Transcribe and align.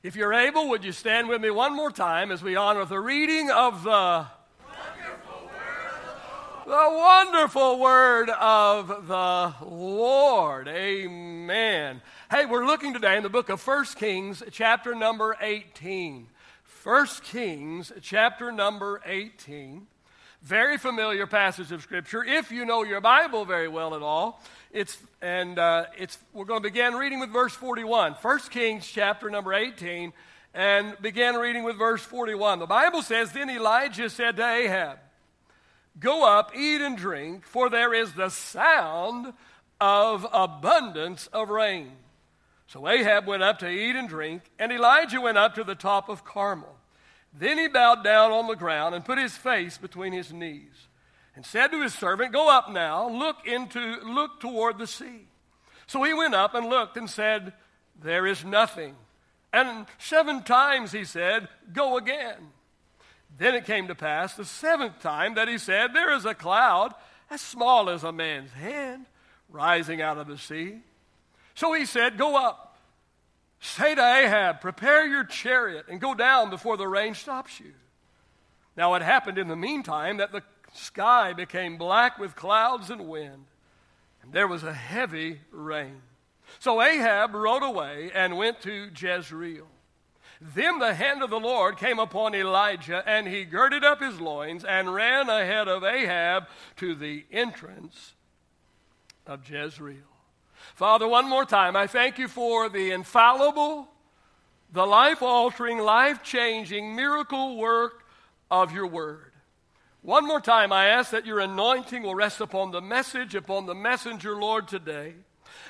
If 0.00 0.14
you're 0.14 0.32
able, 0.32 0.68
would 0.68 0.84
you 0.84 0.92
stand 0.92 1.28
with 1.28 1.40
me 1.40 1.50
one 1.50 1.74
more 1.74 1.90
time 1.90 2.30
as 2.30 2.40
we 2.40 2.54
honor 2.54 2.84
the 2.84 3.00
reading 3.00 3.50
of 3.50 3.82
the 3.82 4.26
the 6.64 6.88
wonderful 6.88 7.80
word 7.80 8.30
of 8.30 9.08
the 9.08 9.54
Lord. 9.66 10.68
Amen. 10.68 12.00
Hey, 12.30 12.46
we're 12.46 12.64
looking 12.64 12.92
today 12.92 13.16
in 13.16 13.24
the 13.24 13.28
book 13.28 13.48
of 13.48 13.66
1 13.66 13.86
Kings, 13.96 14.42
chapter 14.52 14.94
number 14.94 15.36
18. 15.40 16.28
1 16.84 17.06
Kings, 17.24 17.90
chapter 18.00 18.52
number 18.52 19.00
18. 19.04 19.88
Very 20.42 20.78
familiar 20.78 21.26
passage 21.26 21.72
of 21.72 21.82
Scripture. 21.82 22.22
If 22.22 22.52
you 22.52 22.64
know 22.64 22.84
your 22.84 23.00
Bible 23.00 23.44
very 23.44 23.66
well 23.66 23.96
at 23.96 24.02
all, 24.02 24.40
it's, 24.70 24.98
and 25.22 25.58
uh, 25.58 25.86
it's, 25.96 26.18
we're 26.32 26.44
going 26.44 26.62
to 26.62 26.68
begin 26.68 26.94
reading 26.94 27.20
with 27.20 27.30
verse 27.30 27.54
41. 27.54 28.12
1 28.12 28.38
Kings, 28.50 28.86
chapter 28.86 29.30
number 29.30 29.54
18, 29.54 30.12
and 30.54 30.96
begin 31.00 31.36
reading 31.36 31.64
with 31.64 31.76
verse 31.76 32.02
41. 32.02 32.58
The 32.58 32.66
Bible 32.66 33.02
says, 33.02 33.32
Then 33.32 33.48
Elijah 33.48 34.10
said 34.10 34.36
to 34.36 34.46
Ahab, 34.46 34.98
Go 35.98 36.26
up, 36.26 36.52
eat 36.54 36.80
and 36.80 36.96
drink, 36.96 37.44
for 37.46 37.70
there 37.70 37.94
is 37.94 38.12
the 38.12 38.28
sound 38.28 39.32
of 39.80 40.26
abundance 40.32 41.28
of 41.28 41.48
rain. 41.48 41.92
So 42.66 42.86
Ahab 42.86 43.26
went 43.26 43.42
up 43.42 43.58
to 43.60 43.68
eat 43.68 43.96
and 43.96 44.08
drink, 44.08 44.42
and 44.58 44.70
Elijah 44.70 45.20
went 45.20 45.38
up 45.38 45.54
to 45.54 45.64
the 45.64 45.74
top 45.74 46.08
of 46.08 46.24
Carmel. 46.24 46.76
Then 47.32 47.58
he 47.58 47.68
bowed 47.68 48.04
down 48.04 48.30
on 48.32 48.46
the 48.46 48.54
ground 48.54 48.94
and 48.94 49.04
put 49.04 49.18
his 49.18 49.36
face 49.36 49.78
between 49.78 50.12
his 50.12 50.32
knees, 50.32 50.87
and 51.38 51.46
said 51.46 51.70
to 51.70 51.80
his 51.80 51.94
servant, 51.94 52.32
Go 52.32 52.50
up 52.50 52.68
now, 52.68 53.08
look 53.08 53.46
into 53.46 53.78
look 54.02 54.40
toward 54.40 54.76
the 54.76 54.88
sea. 54.88 55.28
So 55.86 56.02
he 56.02 56.12
went 56.12 56.34
up 56.34 56.52
and 56.52 56.66
looked 56.66 56.96
and 56.96 57.08
said, 57.08 57.52
There 58.02 58.26
is 58.26 58.44
nothing. 58.44 58.96
And 59.52 59.86
seven 59.98 60.42
times 60.42 60.90
he 60.90 61.04
said, 61.04 61.46
Go 61.72 61.96
again. 61.96 62.48
Then 63.38 63.54
it 63.54 63.66
came 63.66 63.86
to 63.86 63.94
pass 63.94 64.34
the 64.34 64.44
seventh 64.44 64.98
time 64.98 65.36
that 65.36 65.46
he 65.46 65.58
said, 65.58 65.94
There 65.94 66.12
is 66.12 66.24
a 66.24 66.34
cloud 66.34 66.92
as 67.30 67.40
small 67.40 67.88
as 67.88 68.02
a 68.02 68.10
man's 68.10 68.50
hand 68.50 69.06
rising 69.48 70.02
out 70.02 70.18
of 70.18 70.26
the 70.26 70.38
sea. 70.38 70.80
So 71.54 71.72
he 71.72 71.86
said, 71.86 72.18
Go 72.18 72.34
up. 72.34 72.80
Say 73.60 73.94
to 73.94 74.02
Ahab, 74.02 74.60
Prepare 74.60 75.06
your 75.06 75.22
chariot 75.22 75.84
and 75.88 76.00
go 76.00 76.16
down 76.16 76.50
before 76.50 76.76
the 76.76 76.88
rain 76.88 77.14
stops 77.14 77.60
you. 77.60 77.74
Now 78.76 78.94
it 78.94 79.02
happened 79.02 79.38
in 79.38 79.46
the 79.46 79.54
meantime 79.54 80.16
that 80.16 80.32
the 80.32 80.42
sky 80.72 81.32
became 81.32 81.76
black 81.76 82.18
with 82.18 82.36
clouds 82.36 82.90
and 82.90 83.08
wind, 83.08 83.46
and 84.22 84.32
there 84.32 84.48
was 84.48 84.62
a 84.62 84.72
heavy 84.72 85.40
rain. 85.50 86.02
So 86.58 86.80
Ahab 86.80 87.34
rode 87.34 87.62
away 87.62 88.10
and 88.14 88.36
went 88.36 88.60
to 88.62 88.90
Jezreel. 88.96 89.66
Then 90.40 90.78
the 90.78 90.94
hand 90.94 91.22
of 91.22 91.30
the 91.30 91.40
Lord 91.40 91.76
came 91.78 91.98
upon 91.98 92.34
Elijah, 92.34 93.02
and 93.06 93.26
he 93.26 93.44
girded 93.44 93.84
up 93.84 94.00
his 94.00 94.20
loins 94.20 94.64
and 94.64 94.94
ran 94.94 95.28
ahead 95.28 95.66
of 95.66 95.82
Ahab 95.82 96.46
to 96.76 96.94
the 96.94 97.24
entrance 97.32 98.14
of 99.26 99.48
Jezreel. 99.48 99.96
Father, 100.74 101.08
one 101.08 101.28
more 101.28 101.44
time, 101.44 101.74
I 101.74 101.86
thank 101.86 102.18
you 102.18 102.28
for 102.28 102.68
the 102.68 102.92
infallible, 102.92 103.88
the 104.72 104.86
life 104.86 105.22
altering, 105.22 105.78
life 105.78 106.22
changing, 106.22 106.94
miracle 106.94 107.56
work 107.56 108.04
of 108.50 108.72
your 108.72 108.86
word. 108.86 109.27
One 110.02 110.26
more 110.26 110.40
time, 110.40 110.72
I 110.72 110.86
ask 110.86 111.10
that 111.10 111.26
your 111.26 111.40
anointing 111.40 112.02
will 112.02 112.14
rest 112.14 112.40
upon 112.40 112.70
the 112.70 112.80
message, 112.80 113.34
upon 113.34 113.66
the 113.66 113.74
messenger, 113.74 114.36
Lord, 114.36 114.68
today. 114.68 115.14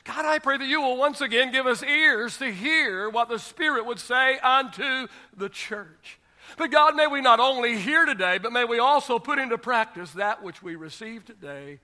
God, 0.05 0.25
I 0.25 0.39
pray 0.39 0.59
that 0.59 0.67
you 0.67 0.81
will 0.81 0.97
once 0.97 1.21
again 1.21 1.51
give 1.51 1.67
us 1.67 1.83
ears 1.83 2.37
to 2.39 2.53
hear 2.53 3.09
what 3.09 3.29
the 3.29 3.39
Spirit 3.39 3.87
would 3.87 3.99
say 3.99 4.39
unto 4.39 5.09
the 5.37 5.49
church. 5.49 6.19
But 6.57 6.71
God, 6.71 6.95
may 6.95 7.07
we 7.07 7.21
not 7.21 7.41
only 7.41 7.79
hear 7.79 8.07
today, 8.07 8.39
but 8.39 8.53
may 8.53 8.65
we 8.65 8.79
also 8.79 9.19
put 9.19 9.39
into 9.39 9.59
practice 9.59 10.13
that 10.13 10.43
which 10.43 10.63
we 10.63 10.77
receive 10.77 11.25
today. 11.25 11.81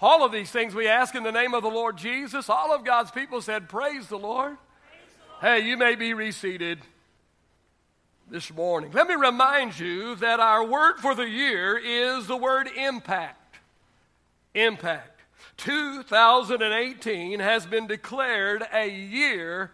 All 0.00 0.24
of 0.24 0.32
these 0.32 0.50
things 0.50 0.74
we 0.74 0.88
ask 0.88 1.14
in 1.14 1.22
the 1.22 1.32
name 1.32 1.54
of 1.54 1.62
the 1.62 1.68
Lord 1.68 1.96
Jesus. 1.96 2.50
All 2.50 2.74
of 2.74 2.84
God's 2.84 3.10
people 3.10 3.40
said, 3.40 3.68
Praise 3.68 4.08
the 4.08 4.18
Lord. 4.18 4.56
Praise 4.88 5.14
the 5.40 5.48
Lord. 5.48 5.60
Hey, 5.60 5.68
you 5.68 5.76
may 5.76 5.94
be 5.94 6.12
reseated 6.12 6.80
this 8.28 8.52
morning. 8.52 8.90
Let 8.92 9.08
me 9.08 9.14
remind 9.14 9.78
you 9.78 10.16
that 10.16 10.40
our 10.40 10.64
word 10.64 10.98
for 10.98 11.14
the 11.14 11.28
year 11.28 11.78
is 11.78 12.26
the 12.26 12.36
word 12.36 12.68
impact. 12.76 13.58
Impact. 14.54 15.20
2018 15.58 17.40
has 17.40 17.66
been 17.66 17.86
declared 17.86 18.64
a 18.72 18.88
year 18.88 19.70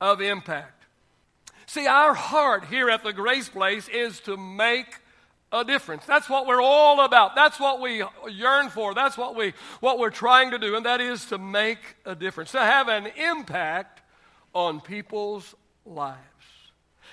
of 0.00 0.20
impact. 0.20 0.84
See, 1.66 1.86
our 1.86 2.14
heart 2.14 2.66
here 2.66 2.90
at 2.90 3.02
the 3.02 3.12
Grace 3.12 3.48
Place 3.48 3.88
is 3.88 4.20
to 4.20 4.36
make 4.36 5.00
a 5.52 5.64
difference. 5.64 6.04
That's 6.06 6.28
what 6.28 6.46
we're 6.46 6.62
all 6.62 7.04
about. 7.04 7.34
That's 7.34 7.58
what 7.58 7.80
we 7.80 8.04
yearn 8.28 8.68
for. 8.68 8.94
That's 8.94 9.16
what, 9.16 9.34
we, 9.34 9.52
what 9.80 9.98
we're 9.98 10.10
trying 10.10 10.50
to 10.52 10.58
do, 10.58 10.76
and 10.76 10.86
that 10.86 11.00
is 11.00 11.24
to 11.26 11.38
make 11.38 11.78
a 12.04 12.14
difference, 12.14 12.52
to 12.52 12.60
have 12.60 12.88
an 12.88 13.06
impact 13.16 14.02
on 14.54 14.80
people's 14.80 15.54
lives. 15.84 16.20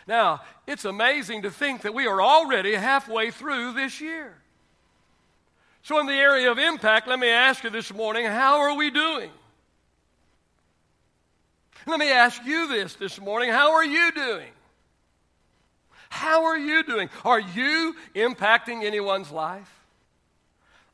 Now, 0.08 0.41
it's 0.68 0.86
amazing 0.86 1.44
to 1.44 1.52
think 1.52 1.81
that 1.81 1.94
we 1.94 2.08
are 2.08 2.22
already 2.22 2.74
halfway 2.74 3.31
through 3.31 3.74
this 3.74 4.02
year. 4.02 4.36
So, 5.84 6.00
in 6.00 6.08
the 6.08 6.14
area 6.14 6.52
of 6.52 6.58
impact, 6.58 7.08
let 7.08 7.19
me 7.19 7.30
ask 7.30 7.64
you 7.64 7.69
this 7.69 7.94
morning 7.94 8.25
how 8.25 8.59
are 8.59 8.75
we 8.75 8.90
doing? 8.90 9.31
Let 11.86 12.00
me 12.00 12.12
ask 12.12 12.44
you 12.46 12.68
this 12.68 12.96
this 12.96 13.19
morning 13.19 13.50
how 13.50 13.74
are 13.74 13.84
you 13.86 14.12
doing? 14.12 14.52
How 16.09 16.46
are 16.46 16.58
you 16.58 16.84
doing? 16.84 17.09
Are 17.25 17.40
you 17.40 17.96
impacting 18.16 18.84
anyone's 18.84 19.31
life? 19.31 19.69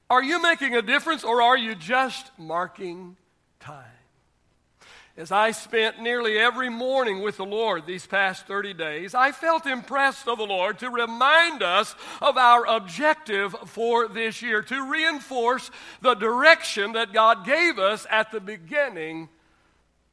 Are 0.09 0.23
you 0.23 0.41
making 0.41 0.75
a 0.75 0.81
difference 0.81 1.23
or 1.23 1.41
are 1.41 1.57
you 1.57 1.75
just 1.75 2.31
marking 2.37 3.15
time? 3.59 3.98
As 5.19 5.33
I 5.33 5.51
spent 5.51 6.01
nearly 6.01 6.37
every 6.37 6.69
morning 6.69 7.21
with 7.21 7.35
the 7.35 7.45
Lord 7.45 7.85
these 7.85 8.07
past 8.07 8.47
30 8.47 8.73
days, 8.73 9.13
I 9.13 9.33
felt 9.33 9.65
impressed 9.65 10.29
of 10.29 10.37
the 10.37 10.45
Lord 10.45 10.79
to 10.79 10.89
remind 10.89 11.61
us 11.61 11.93
of 12.21 12.37
our 12.37 12.65
objective 12.65 13.53
for 13.65 14.07
this 14.07 14.41
year, 14.41 14.61
to 14.61 14.89
reinforce 14.89 15.71
the 16.01 16.13
direction 16.13 16.93
that 16.93 17.11
God 17.11 17.45
gave 17.45 17.79
us 17.79 18.07
at 18.09 18.31
the 18.31 18.39
beginning 18.39 19.27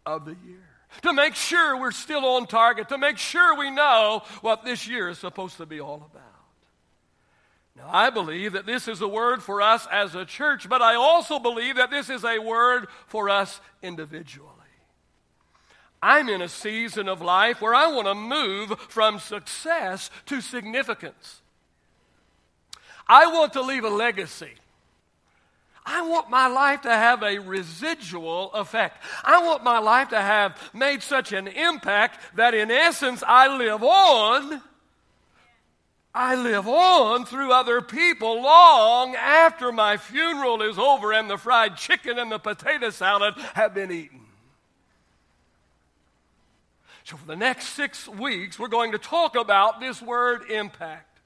of 0.04 0.24
the 0.24 0.34
year, 0.44 0.66
to 1.02 1.12
make 1.12 1.36
sure 1.36 1.78
we're 1.78 1.92
still 1.92 2.24
on 2.24 2.48
target, 2.48 2.88
to 2.88 2.98
make 2.98 3.18
sure 3.18 3.56
we 3.56 3.70
know 3.70 4.24
what 4.40 4.64
this 4.64 4.88
year 4.88 5.08
is 5.08 5.18
supposed 5.18 5.56
to 5.58 5.66
be 5.66 5.78
all 5.78 6.04
about. 6.10 6.22
Now, 7.76 7.90
I 7.92 8.10
believe 8.10 8.54
that 8.54 8.66
this 8.66 8.88
is 8.88 9.00
a 9.00 9.08
word 9.08 9.40
for 9.40 9.62
us 9.62 9.86
as 9.92 10.16
a 10.16 10.24
church, 10.24 10.68
but 10.68 10.82
I 10.82 10.96
also 10.96 11.38
believe 11.38 11.76
that 11.76 11.92
this 11.92 12.10
is 12.10 12.24
a 12.24 12.40
word 12.40 12.88
for 13.06 13.30
us 13.30 13.60
individually. 13.82 14.55
I'm 16.06 16.28
in 16.28 16.40
a 16.40 16.48
season 16.48 17.08
of 17.08 17.20
life 17.20 17.60
where 17.60 17.74
I 17.74 17.88
want 17.88 18.06
to 18.06 18.14
move 18.14 18.78
from 18.88 19.18
success 19.18 20.08
to 20.26 20.40
significance. 20.40 21.42
I 23.08 23.26
want 23.26 23.54
to 23.54 23.60
leave 23.60 23.82
a 23.82 23.88
legacy. 23.88 24.52
I 25.84 26.02
want 26.02 26.30
my 26.30 26.46
life 26.46 26.82
to 26.82 26.90
have 26.90 27.24
a 27.24 27.40
residual 27.40 28.52
effect. 28.52 29.02
I 29.24 29.42
want 29.42 29.64
my 29.64 29.80
life 29.80 30.10
to 30.10 30.20
have 30.20 30.56
made 30.72 31.02
such 31.02 31.32
an 31.32 31.48
impact 31.48 32.36
that, 32.36 32.54
in 32.54 32.70
essence, 32.70 33.24
I 33.26 33.56
live 33.56 33.82
on. 33.82 34.62
I 36.14 36.36
live 36.36 36.68
on 36.68 37.24
through 37.24 37.50
other 37.50 37.80
people 37.80 38.42
long 38.42 39.16
after 39.16 39.72
my 39.72 39.96
funeral 39.96 40.62
is 40.62 40.78
over 40.78 41.12
and 41.12 41.28
the 41.28 41.36
fried 41.36 41.76
chicken 41.76 42.20
and 42.20 42.30
the 42.30 42.38
potato 42.38 42.90
salad 42.90 43.34
have 43.54 43.74
been 43.74 43.90
eaten. 43.90 44.25
So, 47.06 47.16
for 47.16 47.26
the 47.26 47.36
next 47.36 47.68
six 47.68 48.08
weeks, 48.08 48.58
we're 48.58 48.66
going 48.66 48.90
to 48.90 48.98
talk 48.98 49.36
about 49.36 49.78
this 49.78 50.02
word 50.02 50.50
impact, 50.50 51.20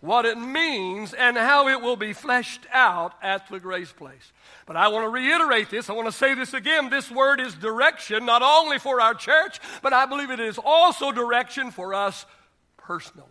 what 0.00 0.26
it 0.26 0.36
means, 0.36 1.14
and 1.14 1.38
how 1.38 1.68
it 1.68 1.80
will 1.80 1.96
be 1.96 2.12
fleshed 2.12 2.66
out 2.70 3.14
at 3.22 3.48
the 3.48 3.58
grace 3.58 3.92
place. 3.92 4.30
But 4.66 4.76
I 4.76 4.88
want 4.88 5.06
to 5.06 5.08
reiterate 5.08 5.70
this. 5.70 5.88
I 5.88 5.94
want 5.94 6.08
to 6.08 6.12
say 6.12 6.34
this 6.34 6.52
again. 6.52 6.90
This 6.90 7.10
word 7.10 7.40
is 7.40 7.54
direction, 7.54 8.26
not 8.26 8.42
only 8.42 8.78
for 8.78 9.00
our 9.00 9.14
church, 9.14 9.58
but 9.80 9.94
I 9.94 10.04
believe 10.04 10.30
it 10.30 10.38
is 10.38 10.58
also 10.62 11.12
direction 11.12 11.70
for 11.70 11.94
us 11.94 12.26
personally. 12.76 13.26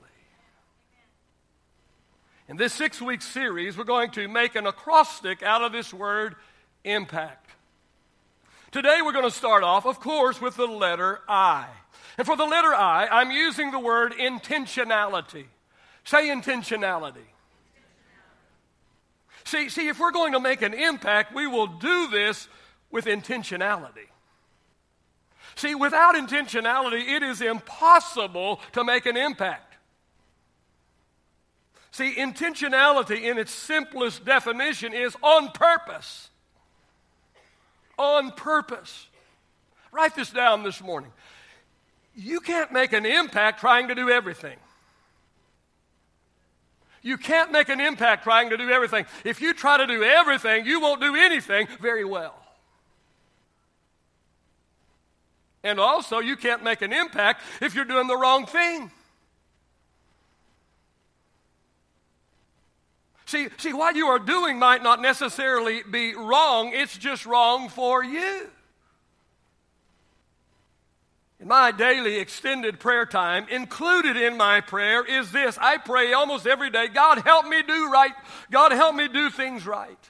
In 2.48 2.58
this 2.58 2.74
six 2.74 3.00
week 3.00 3.22
series, 3.22 3.78
we're 3.78 3.84
going 3.84 4.10
to 4.14 4.28
make 4.28 4.56
an 4.56 4.66
acrostic 4.66 5.44
out 5.44 5.62
of 5.62 5.72
this 5.72 5.94
word 5.94 6.36
impact. 6.84 7.49
Today 8.72 9.00
we're 9.04 9.14
going 9.14 9.26
to 9.26 9.32
start 9.32 9.64
off, 9.64 9.86
of 9.86 10.00
course, 10.00 10.40
with 10.40 10.56
the 10.56 10.68
letter 10.68 11.22
I. 11.28 11.66
And 12.18 12.28
for 12.28 12.36
the 12.36 12.46
letter 12.46 12.74
I, 12.74 13.08
I'm 13.08 13.32
using 13.32 13.72
the 13.72 13.80
word 13.80 14.14
intentionality. 14.14 15.46
Say 16.04 16.28
intentionality. 16.28 17.26
See, 19.46 19.70
see, 19.70 19.88
if 19.88 20.00
we're 20.00 20.12
going 20.12 20.34
to 20.34 20.40
make 20.40 20.62
an 20.62 20.76
impact, 20.76 21.34
we 21.34 21.48
will 21.48 21.66
do 21.66 22.10
this 22.10 22.48
with 22.92 23.06
intentionality. 23.06 24.08
See, 25.56 25.74
without 25.74 26.14
intentionality, 26.14 27.08
it 27.08 27.24
is 27.24 27.42
impossible 27.42 28.60
to 28.74 28.84
make 28.84 29.08
an 29.08 29.18
impact. 29.18 29.78
See, 31.92 32.14
intentionality 32.14 33.24
in 33.24 33.40
its 33.40 33.52
simplest 33.52 34.24
definition 34.24 34.94
is 34.94 35.16
on 35.24 35.50
purpose. 35.52 36.30
On 38.00 38.32
purpose. 38.32 39.08
Write 39.92 40.16
this 40.16 40.32
down 40.32 40.64
this 40.64 40.82
morning. 40.82 41.12
You 42.16 42.40
can't 42.40 42.72
make 42.72 42.94
an 42.94 43.06
impact 43.06 43.60
trying 43.60 43.90
to 43.90 43.96
do 43.96 44.10
everything. 44.10 44.58
You 47.02 47.18
can't 47.18 47.52
make 47.52 47.70
an 47.70 47.80
impact 47.80 48.24
trying 48.24 48.50
to 48.50 48.58
do 48.58 48.70
everything. 48.70 49.06
If 49.24 49.42
you 49.42 49.54
try 49.54 49.78
to 49.78 49.86
do 49.86 50.04
everything, 50.04 50.66
you 50.66 50.82
won't 50.82 51.02
do 51.02 51.16
anything 51.16 51.68
very 51.80 52.04
well. 52.04 52.36
And 55.64 55.80
also, 55.80 56.20
you 56.20 56.36
can't 56.38 56.64
make 56.64 56.82
an 56.82 56.94
impact 56.94 57.42
if 57.62 57.76
you're 57.76 57.86
doing 57.86 58.08
the 58.08 58.18
wrong 58.18 58.46
thing. 58.46 58.92
See, 63.30 63.48
see, 63.58 63.74
what 63.74 63.96
you 63.96 64.08
are 64.08 64.18
doing 64.18 64.58
might 64.58 64.82
not 64.82 65.04
necessarily 65.04 65.84
be 65.84 66.16
wrong, 66.16 66.72
it's 66.74 66.98
just 66.98 67.28
wrong 67.28 67.70
for 67.70 68.04
you. 68.04 68.48
In 71.40 71.48
my 71.48 71.72
daily 71.72 72.16
extended 72.16 72.80
prayer 72.80 73.06
time, 73.06 73.46
included 73.52 74.18
in 74.18 74.36
my 74.36 74.62
prayer 74.62 75.06
is 75.06 75.32
this 75.32 75.60
I 75.62 75.78
pray 75.78 76.12
almost 76.12 76.48
every 76.48 76.72
day 76.72 76.88
God, 76.88 77.20
help 77.20 77.46
me 77.46 77.62
do 77.62 77.92
right. 77.92 78.14
God, 78.50 78.72
help 78.72 78.96
me 78.96 79.08
do 79.08 79.30
things 79.30 79.68
right. 79.68 80.10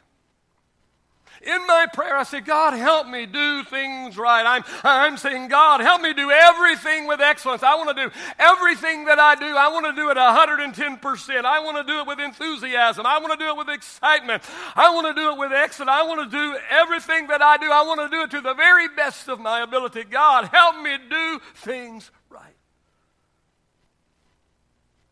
In 1.41 1.65
my 1.67 1.87
prayer, 1.93 2.17
I 2.17 2.23
say, 2.23 2.41
God, 2.41 2.73
help 2.73 3.07
me 3.07 3.25
do 3.25 3.63
things 3.63 4.17
right. 4.17 4.45
I'm, 4.45 4.63
I'm 4.83 5.15
saying, 5.15 5.47
God, 5.47 5.79
help 5.79 6.01
me 6.01 6.13
do 6.13 6.29
everything 6.29 7.07
with 7.07 7.21
excellence. 7.21 7.63
I 7.63 7.75
want 7.75 7.95
to 7.95 8.07
do 8.07 8.11
everything 8.37 9.05
that 9.05 9.19
I 9.19 9.35
do. 9.35 9.45
I 9.45 9.69
want 9.69 9.85
to 9.85 9.93
do 9.93 10.09
it 10.09 10.17
110%. 10.17 11.45
I 11.45 11.59
want 11.61 11.77
to 11.77 11.83
do 11.83 11.99
it 11.99 12.07
with 12.07 12.19
enthusiasm. 12.19 13.05
I 13.05 13.19
want 13.19 13.39
to 13.39 13.45
do 13.45 13.49
it 13.49 13.57
with 13.57 13.69
excitement. 13.69 14.43
I 14.75 14.93
want 14.93 15.07
to 15.07 15.13
do 15.13 15.31
it 15.31 15.37
with 15.37 15.53
excellence. 15.53 15.91
I 15.91 16.03
want 16.03 16.29
to 16.29 16.37
do 16.37 16.57
everything 16.69 17.27
that 17.27 17.41
I 17.41 17.55
do. 17.55 17.71
I 17.71 17.83
want 17.83 18.01
to 18.01 18.09
do 18.09 18.23
it 18.23 18.31
to 18.31 18.41
the 18.41 18.53
very 18.53 18.89
best 18.89 19.29
of 19.29 19.39
my 19.39 19.61
ability. 19.61 20.03
God, 20.03 20.49
help 20.51 20.81
me 20.81 20.97
do 21.09 21.39
things 21.55 22.11
right. 22.29 22.55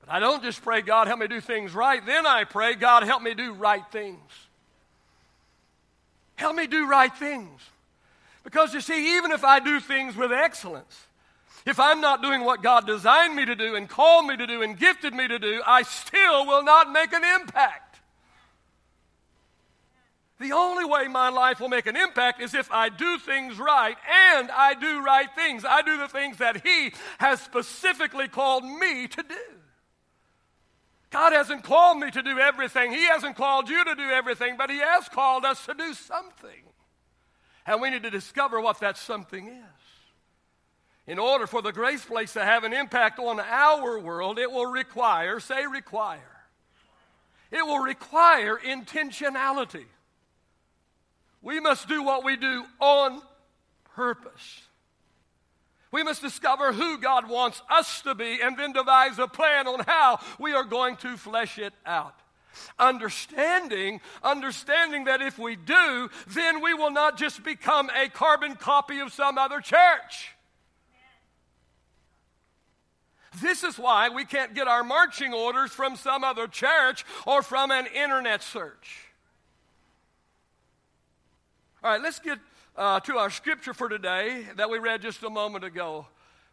But 0.02 0.10
I 0.10 0.20
don't 0.20 0.44
just 0.44 0.62
pray, 0.62 0.82
God, 0.82 1.08
help 1.08 1.22
me 1.22 1.28
do 1.28 1.40
things 1.40 1.74
right. 1.74 2.06
Then 2.06 2.26
I 2.26 2.44
pray, 2.44 2.76
God, 2.76 3.04
help 3.04 3.22
me 3.22 3.34
do 3.34 3.54
right 3.54 3.84
things. 3.94 4.20
Help 6.38 6.56
me 6.56 6.68
do 6.68 6.88
right 6.88 7.14
things. 7.14 7.62
Because 8.44 8.74
you 8.74 8.80
see, 8.80 9.18
even 9.18 9.32
if 9.32 9.44
I 9.44 9.60
do 9.60 9.80
things 9.82 10.16
with 10.16 10.32
excellence, 10.32 11.08
if 11.66 11.82
I'm 11.82 12.00
not 12.00 12.22
doing 12.22 12.46
what 12.46 12.64
God 12.64 12.88
designed 12.88 13.36
me 13.36 13.44
to 13.44 13.56
do 13.56 13.76
and 13.76 13.90
called 13.90 14.26
me 14.26 14.38
to 14.38 14.48
do 14.48 14.62
and 14.62 14.80
gifted 14.80 15.14
me 15.14 15.28
to 15.28 15.38
do, 15.38 15.62
I 15.68 15.82
still 15.82 16.46
will 16.46 16.64
not 16.64 16.92
make 16.92 17.12
an 17.12 17.24
impact. 17.26 18.00
The 20.40 20.52
only 20.52 20.86
way 20.86 21.08
my 21.08 21.30
life 21.30 21.60
will 21.60 21.68
make 21.68 21.88
an 21.88 21.98
impact 21.98 22.42
is 22.42 22.54
if 22.54 22.72
I 22.72 22.90
do 22.90 23.18
things 23.18 23.58
right 23.60 23.98
and 24.36 24.52
I 24.52 24.76
do 24.76 25.04
right 25.04 25.28
things. 25.36 25.66
I 25.66 25.82
do 25.82 25.98
the 25.98 26.08
things 26.08 26.38
that 26.38 26.66
He 26.66 26.94
has 27.18 27.42
specifically 27.42 28.28
called 28.28 28.64
me 28.64 29.08
to 29.08 29.24
do. 29.24 29.57
God 31.10 31.32
hasn't 31.32 31.64
called 31.64 32.00
me 32.00 32.12
to 32.12 32.22
do 32.22 32.38
everything. 32.40 32.92
He 32.92 33.06
hasn't 33.06 33.36
called 33.36 33.70
you 33.70 33.84
to 33.84 33.96
do 33.96 34.04
everything, 34.04 34.56
but 34.58 34.70
He 34.70 34.80
has 34.80 35.08
called 35.08 35.46
us 35.46 35.66
to 35.66 35.74
do 35.74 35.94
something. 35.94 36.64
And 37.66 37.82
we 37.82 37.90
need 37.90 38.04
to 38.04 38.10
discover 38.10 38.60
what 38.60 38.80
that 38.80 38.98
something 38.98 39.48
is. 39.48 39.64
In 41.06 41.20
order 41.20 41.48
for 41.48 41.62
the 41.62 41.72
grace 41.72 42.04
place 42.04 42.34
to 42.34 42.44
have 42.44 42.66
an 42.66 42.74
impact 42.74 43.20
on 43.20 43.40
our 43.40 44.00
world, 44.00 44.38
it 44.38 44.52
will 44.52 44.66
require, 44.66 45.40
say, 45.40 45.66
require. 45.66 46.20
It 47.50 47.66
will 47.66 47.80
require 47.80 48.58
intentionality. 48.58 49.86
We 51.42 51.62
must 51.62 51.88
do 51.88 52.04
what 52.04 52.26
we 52.26 52.36
do 52.36 52.66
on 52.82 53.22
purpose. 53.96 54.67
We 55.98 56.04
must 56.04 56.22
discover 56.22 56.74
who 56.74 57.00
God 57.00 57.28
wants 57.28 57.60
us 57.72 58.04
to 58.04 58.14
be 58.14 58.40
and 58.40 58.56
then 58.56 58.72
devise 58.72 59.18
a 59.18 59.28
plan 59.28 59.68
on 59.68 59.80
how 59.80 60.20
we 60.38 60.54
are 60.54 60.64
going 60.64 60.96
to 60.98 61.18
flesh 61.18 61.58
it 61.58 61.74
out. 61.88 62.14
Understanding, 62.78 64.00
understanding 64.22 65.06
that 65.06 65.24
if 65.24 65.40
we 65.40 65.56
do, 65.56 66.08
then 66.28 66.62
we 66.62 66.76
will 66.76 66.92
not 66.92 67.18
just 67.18 67.44
become 67.44 67.90
a 68.00 68.10
carbon 68.10 68.54
copy 68.54 69.00
of 69.00 69.12
some 69.12 69.40
other 69.40 69.60
church. 69.60 70.36
This 73.42 73.64
is 73.64 73.80
why 73.80 74.10
we 74.10 74.24
can't 74.24 74.54
get 74.54 74.68
our 74.68 74.84
marching 74.84 75.34
orders 75.34 75.72
from 75.72 75.96
some 75.96 76.24
other 76.24 76.46
church 76.46 77.06
or 77.26 77.42
from 77.42 77.72
an 77.72 77.88
internet 77.88 78.44
search. 78.44 79.00
All 81.84 81.90
right, 81.90 82.02
let's 82.04 82.20
get 82.20 82.38
uh, 82.78 83.00
to 83.02 83.18
our 83.18 83.30
scripture 83.30 83.74
for 83.74 83.90
today 83.90 84.46
that 84.56 84.70
we 84.70 84.78
read 84.78 85.02
just 85.02 85.24
a 85.24 85.30
moment 85.30 85.64
ago. 85.64 86.06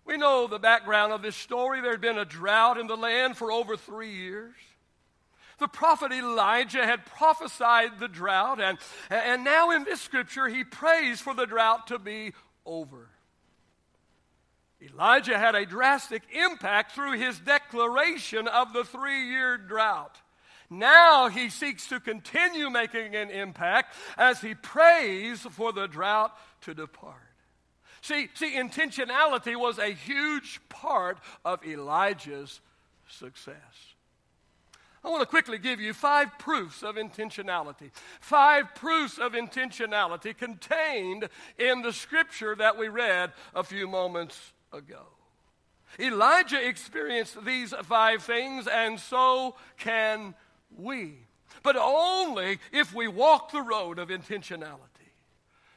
We 0.06 0.17
know 0.17 0.47
the 0.47 0.59
background 0.59 1.12
of 1.12 1.23
this 1.23 1.37
story. 1.37 1.81
There 1.81 1.93
had 1.93 2.00
been 2.00 2.19
a 2.19 2.25
drought 2.25 2.79
in 2.79 2.87
the 2.87 2.97
land 2.97 3.37
for 3.37 3.53
over 3.53 3.76
three 3.76 4.15
years. 4.15 4.55
The 5.59 5.69
prophet 5.69 6.12
Elijah 6.12 6.85
had 6.85 7.06
prophesied 7.06 7.99
the 7.99 8.09
drought, 8.09 8.61
and, 8.61 8.76
and 9.09 9.44
now 9.44 9.71
in 9.71 9.85
this 9.85 10.00
scripture, 10.00 10.49
he 10.49 10.65
prays 10.65 11.21
for 11.21 11.32
the 11.32 11.47
drought 11.47 11.87
to 11.88 11.99
be 11.99 12.32
over. 12.67 13.09
Elijah 14.82 15.38
had 15.38 15.55
a 15.55 15.65
drastic 15.65 16.23
impact 16.32 16.93
through 16.93 17.12
his 17.12 17.38
declaration 17.38 18.49
of 18.49 18.73
the 18.73 18.85
three 18.85 19.29
year 19.29 19.56
drought. 19.56 20.19
Now 20.70 21.28
he 21.28 21.50
seeks 21.50 21.88
to 21.88 22.00
continue 22.00 22.70
making 22.70 23.14
an 23.14 23.31
impact 23.31 23.94
as 24.16 24.40
he 24.40 24.55
prays 24.55 25.40
for 25.40 25.72
the 25.72 25.87
drought 25.87 26.37
to 26.62 26.75
depart. 26.75 27.16
See, 28.00 28.28
see, 28.34 28.55
intentionality 28.55 29.56
was 29.56 29.78
a 29.78 29.88
huge 29.88 30.61
part 30.69 31.19
of 31.44 31.64
Elijah's 31.64 32.61
success. 33.08 33.94
I 35.05 35.08
want 35.08 35.20
to 35.20 35.26
quickly 35.26 35.58
give 35.58 35.81
you 35.81 35.93
five 35.93 36.38
proofs 36.38 36.82
of 36.82 36.96
intentionality. 36.96 37.90
Five 38.20 38.75
proofs 38.75 39.19
of 39.19 39.32
intentionality 39.32 40.37
contained 40.37 41.28
in 41.58 41.82
the 41.82 41.93
scripture 41.93 42.55
that 42.56 42.78
we 42.78 42.88
read 42.88 43.32
a 43.55 43.62
few 43.62 43.87
moments 43.87 44.52
ago. 44.72 45.02
Elijah 45.99 46.66
experienced 46.66 47.44
these 47.44 47.72
five 47.84 48.22
things, 48.22 48.66
and 48.66 48.99
so 48.99 49.54
can 49.76 50.35
we, 50.78 51.19
but 51.62 51.76
only 51.76 52.59
if 52.73 52.95
we 52.95 53.09
walk 53.09 53.52
the 53.52 53.62
road 53.62 53.99
of 53.99 54.09
intentionality. 54.09 54.78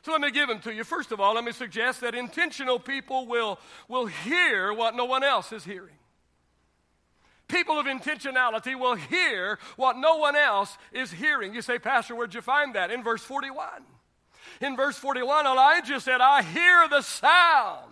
So 0.04 0.12
let 0.14 0.22
me 0.22 0.32
give 0.32 0.48
them 0.48 0.60
to 0.62 0.74
you. 0.74 0.84
First 0.84 1.12
of 1.12 1.20
all, 1.20 1.36
let 1.36 1.44
me 1.44 1.52
suggest 1.52 2.02
that 2.02 2.16
intentional 2.16 2.80
people 2.80 3.28
will, 3.28 3.60
will 3.90 4.06
hear 4.06 4.72
what 4.72 4.96
no 4.96 5.06
one 5.06 5.24
else 5.24 5.52
is 5.52 5.66
hearing. 5.66 5.98
People 7.48 7.80
of 7.80 7.86
intentionality 7.86 8.78
will 8.78 8.96
hear 8.96 9.58
what 9.78 9.98
no 9.98 10.18
one 10.18 10.36
else 10.36 10.78
is 10.92 11.12
hearing. 11.12 11.54
You 11.54 11.62
say, 11.62 11.80
Pastor, 11.80 12.16
where'd 12.16 12.34
you 12.34 12.42
find 12.42 12.76
that? 12.76 12.92
In 12.92 13.04
verse 13.04 13.22
41. 13.22 13.68
In 14.62 14.76
verse 14.76 14.98
41, 14.98 15.46
Elijah 15.46 16.00
said, 16.00 16.20
I 16.20 16.42
hear 16.42 16.88
the 16.90 17.02
sound. 17.02 17.92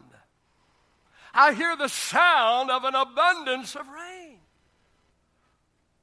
I 1.34 1.54
hear 1.54 1.76
the 1.76 1.90
sound 1.90 2.72
of 2.72 2.86
an 2.86 2.96
abundance 2.96 3.76
of 3.76 3.88
rain. 3.88 4.05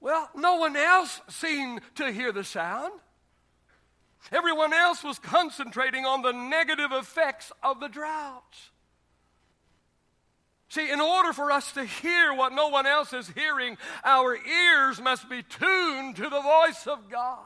Well, 0.03 0.29
no 0.35 0.57
one 0.57 0.75
else 0.77 1.21
seemed 1.29 1.81
to 1.95 2.11
hear 2.11 2.33
the 2.33 2.43
sound. 2.43 2.93
Everyone 4.33 4.73
else 4.73 5.05
was 5.05 5.21
concentrating 5.21 6.05
on 6.05 6.23
the 6.23 6.33
negative 6.33 6.91
effects 6.91 7.53
of 7.63 7.79
the 7.79 7.87
droughts. 7.87 8.71
See, 10.71 10.91
in 10.91 11.01
order 11.01 11.33
for 11.33 11.53
us 11.53 11.71
to 11.73 11.85
hear 11.85 12.35
what 12.35 12.53
no 12.53 12.69
one 12.69 12.85
else 12.85 13.13
is 13.13 13.29
hearing, 13.29 13.79
our 14.03 14.37
ears 14.37 15.01
must 15.01 15.31
be 15.31 15.45
tuned 15.45 16.17
to 16.17 16.29
the 16.29 16.41
voice 16.41 16.87
of 16.89 17.09
God. 17.09 17.39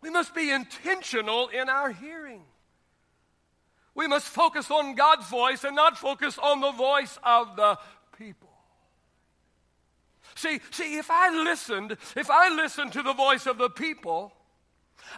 We 0.00 0.08
must 0.08 0.34
be 0.34 0.50
intentional 0.50 1.48
in 1.48 1.68
our 1.68 1.92
hearing. 1.92 2.44
We 3.94 4.06
must 4.06 4.26
focus 4.26 4.70
on 4.70 4.94
God's 4.94 5.28
voice 5.28 5.64
and 5.64 5.76
not 5.76 5.98
focus 5.98 6.38
on 6.38 6.62
the 6.62 6.72
voice 6.72 7.18
of 7.22 7.56
the 7.56 7.78
people. 8.16 8.49
See, 10.40 10.58
see, 10.70 10.96
if 10.96 11.10
I 11.10 11.28
listened, 11.44 11.98
if 12.16 12.30
I 12.30 12.48
listened 12.48 12.94
to 12.94 13.02
the 13.02 13.12
voice 13.12 13.44
of 13.44 13.58
the 13.58 13.68
people, 13.68 14.32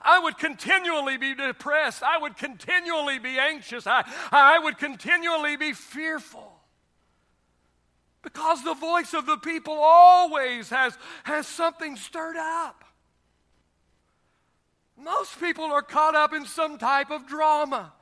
I 0.03 0.19
would 0.19 0.37
continually 0.37 1.17
be 1.17 1.33
depressed. 1.33 2.03
I 2.03 2.19
would 2.19 2.37
continually 2.37 3.21
be 3.21 3.39
anxious. 3.39 3.87
I, 3.87 4.03
I 4.33 4.59
would 4.59 4.79
continually 4.79 5.57
be 5.57 5.75
fearful. 5.75 6.53
Because 8.23 8.65
the 8.65 8.75
voice 8.75 9.15
of 9.15 9.27
the 9.27 9.37
people 9.37 9.79
always 9.81 10.71
has, 10.71 10.99
has 11.23 11.47
something 11.47 11.95
stirred 11.95 12.37
up. 12.37 12.85
Most 14.99 15.39
people 15.39 15.67
are 15.67 15.83
caught 15.83 16.17
up 16.17 16.33
in 16.33 16.47
some 16.47 16.79
type 16.79 17.13
of 17.13 17.29
drama. 17.29 17.93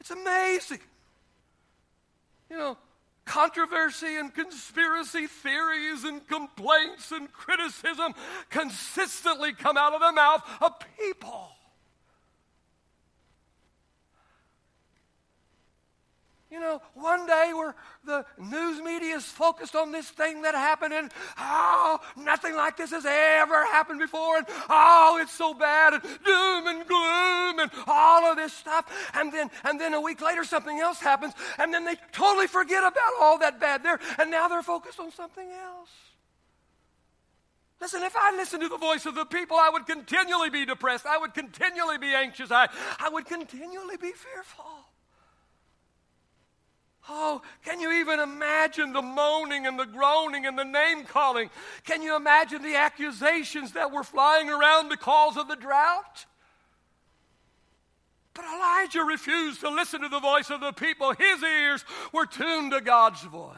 It's 0.00 0.10
amazing. 0.10 0.80
You 2.48 2.56
know, 2.56 2.78
controversy 3.26 4.16
and 4.16 4.32
conspiracy 4.32 5.26
theories 5.26 6.04
and 6.04 6.26
complaints 6.26 7.12
and 7.12 7.30
criticism 7.32 8.14
consistently 8.48 9.52
come 9.52 9.76
out 9.76 9.92
of 9.92 10.00
the 10.00 10.12
mouth 10.12 10.42
of 10.62 10.72
people. 10.98 11.55
You 16.48 16.60
know, 16.60 16.80
one 16.94 17.26
day 17.26 17.50
where 17.54 17.74
the 18.04 18.24
news 18.38 18.80
media 18.80 19.16
is 19.16 19.24
focused 19.24 19.74
on 19.74 19.90
this 19.90 20.08
thing 20.08 20.42
that 20.42 20.54
happened, 20.54 20.94
and 20.94 21.10
oh, 21.38 21.98
nothing 22.16 22.54
like 22.54 22.76
this 22.76 22.92
has 22.92 23.04
ever 23.04 23.64
happened 23.66 23.98
before, 23.98 24.36
and 24.36 24.46
oh, 24.68 25.18
it's 25.20 25.32
so 25.32 25.54
bad, 25.54 25.94
and 25.94 26.02
doom 26.02 26.66
and 26.68 26.86
gloom, 26.86 27.58
and 27.58 27.70
all 27.88 28.30
of 28.30 28.36
this 28.36 28.52
stuff. 28.52 28.86
And 29.14 29.32
then, 29.32 29.50
and 29.64 29.80
then 29.80 29.92
a 29.92 30.00
week 30.00 30.22
later, 30.22 30.44
something 30.44 30.78
else 30.78 31.00
happens, 31.00 31.34
and 31.58 31.74
then 31.74 31.84
they 31.84 31.96
totally 32.12 32.46
forget 32.46 32.84
about 32.84 33.12
all 33.20 33.38
that 33.38 33.58
bad 33.58 33.82
there, 33.82 33.98
and 34.18 34.30
now 34.30 34.46
they're 34.46 34.62
focused 34.62 35.00
on 35.00 35.10
something 35.10 35.50
else. 35.50 35.90
Listen, 37.80 38.04
if 38.04 38.14
I 38.16 38.36
listened 38.36 38.62
to 38.62 38.68
the 38.68 38.78
voice 38.78 39.04
of 39.04 39.16
the 39.16 39.26
people, 39.26 39.56
I 39.56 39.70
would 39.70 39.86
continually 39.86 40.50
be 40.50 40.64
depressed. 40.64 41.06
I 41.06 41.18
would 41.18 41.34
continually 41.34 41.98
be 41.98 42.14
anxious. 42.14 42.52
I, 42.52 42.68
I 43.00 43.08
would 43.08 43.26
continually 43.26 43.96
be 43.96 44.12
fearful. 44.12 44.64
Can 47.64 47.80
you 47.80 47.92
even 47.92 48.20
imagine 48.20 48.92
the 48.92 49.02
moaning 49.02 49.66
and 49.66 49.78
the 49.78 49.86
groaning 49.86 50.46
and 50.46 50.58
the 50.58 50.64
name 50.64 51.04
calling? 51.04 51.50
Can 51.84 52.02
you 52.02 52.16
imagine 52.16 52.62
the 52.62 52.76
accusations 52.76 53.72
that 53.72 53.92
were 53.92 54.04
flying 54.04 54.48
around 54.48 54.88
because 54.88 55.36
of 55.36 55.48
the 55.48 55.56
drought? 55.56 56.26
But 58.34 58.44
Elijah 58.44 59.02
refused 59.02 59.60
to 59.60 59.70
listen 59.70 60.02
to 60.02 60.08
the 60.08 60.20
voice 60.20 60.50
of 60.50 60.60
the 60.60 60.72
people. 60.72 61.12
His 61.14 61.42
ears 61.42 61.84
were 62.12 62.26
tuned 62.26 62.72
to 62.72 62.80
God's 62.82 63.22
voice. 63.22 63.56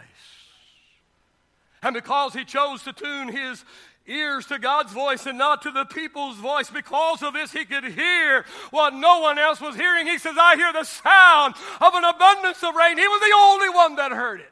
And 1.83 1.95
because 1.95 2.35
he 2.35 2.45
chose 2.45 2.83
to 2.85 2.93
tune 2.93 3.29
his 3.29 3.65
ears 4.09 4.47
to 4.47 4.59
God's 4.59 4.93
voice 4.93 5.27
and 5.27 5.39
not 5.39 5.63
to 5.63 5.71
the 5.71 5.85
people's 5.85 6.37
voice. 6.37 6.71
Because 6.71 7.23
of 7.23 7.35
this, 7.35 7.53
he 7.53 7.65
could 7.65 7.85
hear 7.85 8.45
what 8.71 8.95
no 8.95 9.21
one 9.21 9.39
else 9.39 9.61
was 9.61 9.77
hearing. 9.77 10.07
He 10.07 10.19
says, 10.19 10.37
I 10.39 10.57
hear 10.57 10.73
the 10.73 10.85
sound 10.85 11.55
of 11.81 11.95
an 11.95 12.05
abundance 12.05 12.63
of 12.63 12.75
rain. 12.75 12.99
He 12.99 13.07
was 13.07 13.21
the 13.21 13.35
only 13.37 13.69
one 13.69 13.97
that 13.97 14.13
heard 14.13 14.41
it. 14.41 14.47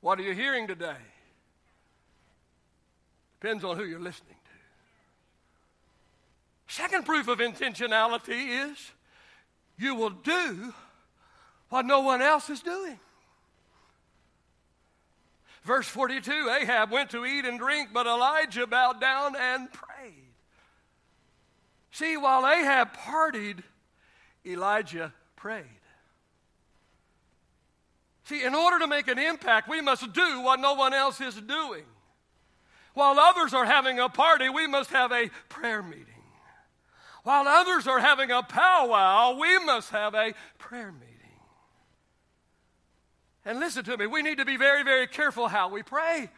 What 0.00 0.18
are 0.18 0.22
you 0.22 0.34
hearing 0.34 0.66
today? 0.66 0.96
Depends 3.40 3.64
on 3.64 3.76
who 3.76 3.84
you're 3.84 4.00
listening 4.00 4.34
to. 4.34 4.42
Second 6.74 7.04
proof 7.04 7.28
of 7.28 7.38
intentionality 7.38 8.70
is 8.70 8.92
you 9.78 9.94
will 9.94 10.10
do 10.10 10.72
what 11.68 11.86
no 11.86 12.00
one 12.00 12.22
else 12.22 12.50
is 12.50 12.60
doing. 12.60 12.98
Verse 15.64 15.86
42 15.86 16.50
Ahab 16.50 16.90
went 16.90 17.10
to 17.10 17.24
eat 17.24 17.44
and 17.44 17.58
drink, 17.58 17.90
but 17.92 18.06
Elijah 18.06 18.66
bowed 18.66 19.00
down 19.00 19.36
and 19.36 19.72
prayed. 19.72 20.34
See, 21.92 22.16
while 22.16 22.46
Ahab 22.46 22.96
partied, 22.96 23.58
Elijah 24.44 25.12
prayed. 25.36 25.64
See, 28.24 28.44
in 28.44 28.54
order 28.54 28.78
to 28.80 28.86
make 28.86 29.08
an 29.08 29.18
impact, 29.18 29.68
we 29.68 29.80
must 29.80 30.12
do 30.12 30.40
what 30.40 30.58
no 30.58 30.74
one 30.74 30.94
else 30.94 31.20
is 31.20 31.34
doing. 31.34 31.84
While 32.94 33.18
others 33.18 33.54
are 33.54 33.64
having 33.64 33.98
a 33.98 34.08
party, 34.08 34.48
we 34.48 34.66
must 34.66 34.90
have 34.90 35.12
a 35.12 35.30
prayer 35.48 35.82
meeting. 35.82 36.06
While 37.24 37.46
others 37.46 37.86
are 37.86 38.00
having 38.00 38.30
a 38.30 38.42
powwow, 38.42 39.36
we 39.38 39.58
must 39.64 39.90
have 39.90 40.14
a 40.14 40.34
prayer 40.58 40.92
meeting. 40.92 41.11
And 43.44 43.58
listen 43.58 43.84
to 43.84 43.96
me, 43.96 44.06
we 44.06 44.22
need 44.22 44.38
to 44.38 44.44
be 44.44 44.56
very, 44.56 44.82
very 44.84 45.06
careful 45.06 45.48
how 45.48 45.68
we 45.68 45.82
pray. 45.82 46.30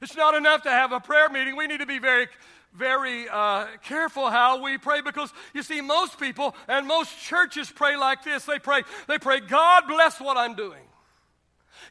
It's 0.00 0.16
not 0.16 0.34
enough 0.34 0.62
to 0.62 0.70
have 0.70 0.92
a 0.92 1.00
prayer 1.00 1.28
meeting. 1.28 1.56
We 1.56 1.66
need 1.66 1.80
to 1.80 1.86
be 1.86 1.98
very, 1.98 2.26
very 2.74 3.28
uh, 3.28 3.66
careful 3.84 4.30
how 4.30 4.62
we 4.62 4.78
pray 4.78 5.00
because 5.00 5.32
you 5.54 5.62
see, 5.62 5.80
most 5.80 6.18
people 6.18 6.56
and 6.68 6.88
most 6.88 7.16
churches 7.20 7.70
pray 7.70 7.96
like 7.96 8.24
this. 8.24 8.44
They 8.44 8.58
pray, 8.58 8.82
they 9.06 9.18
pray, 9.18 9.40
God 9.40 9.84
bless 9.86 10.20
what 10.20 10.36
I'm 10.36 10.54
doing. 10.54 10.82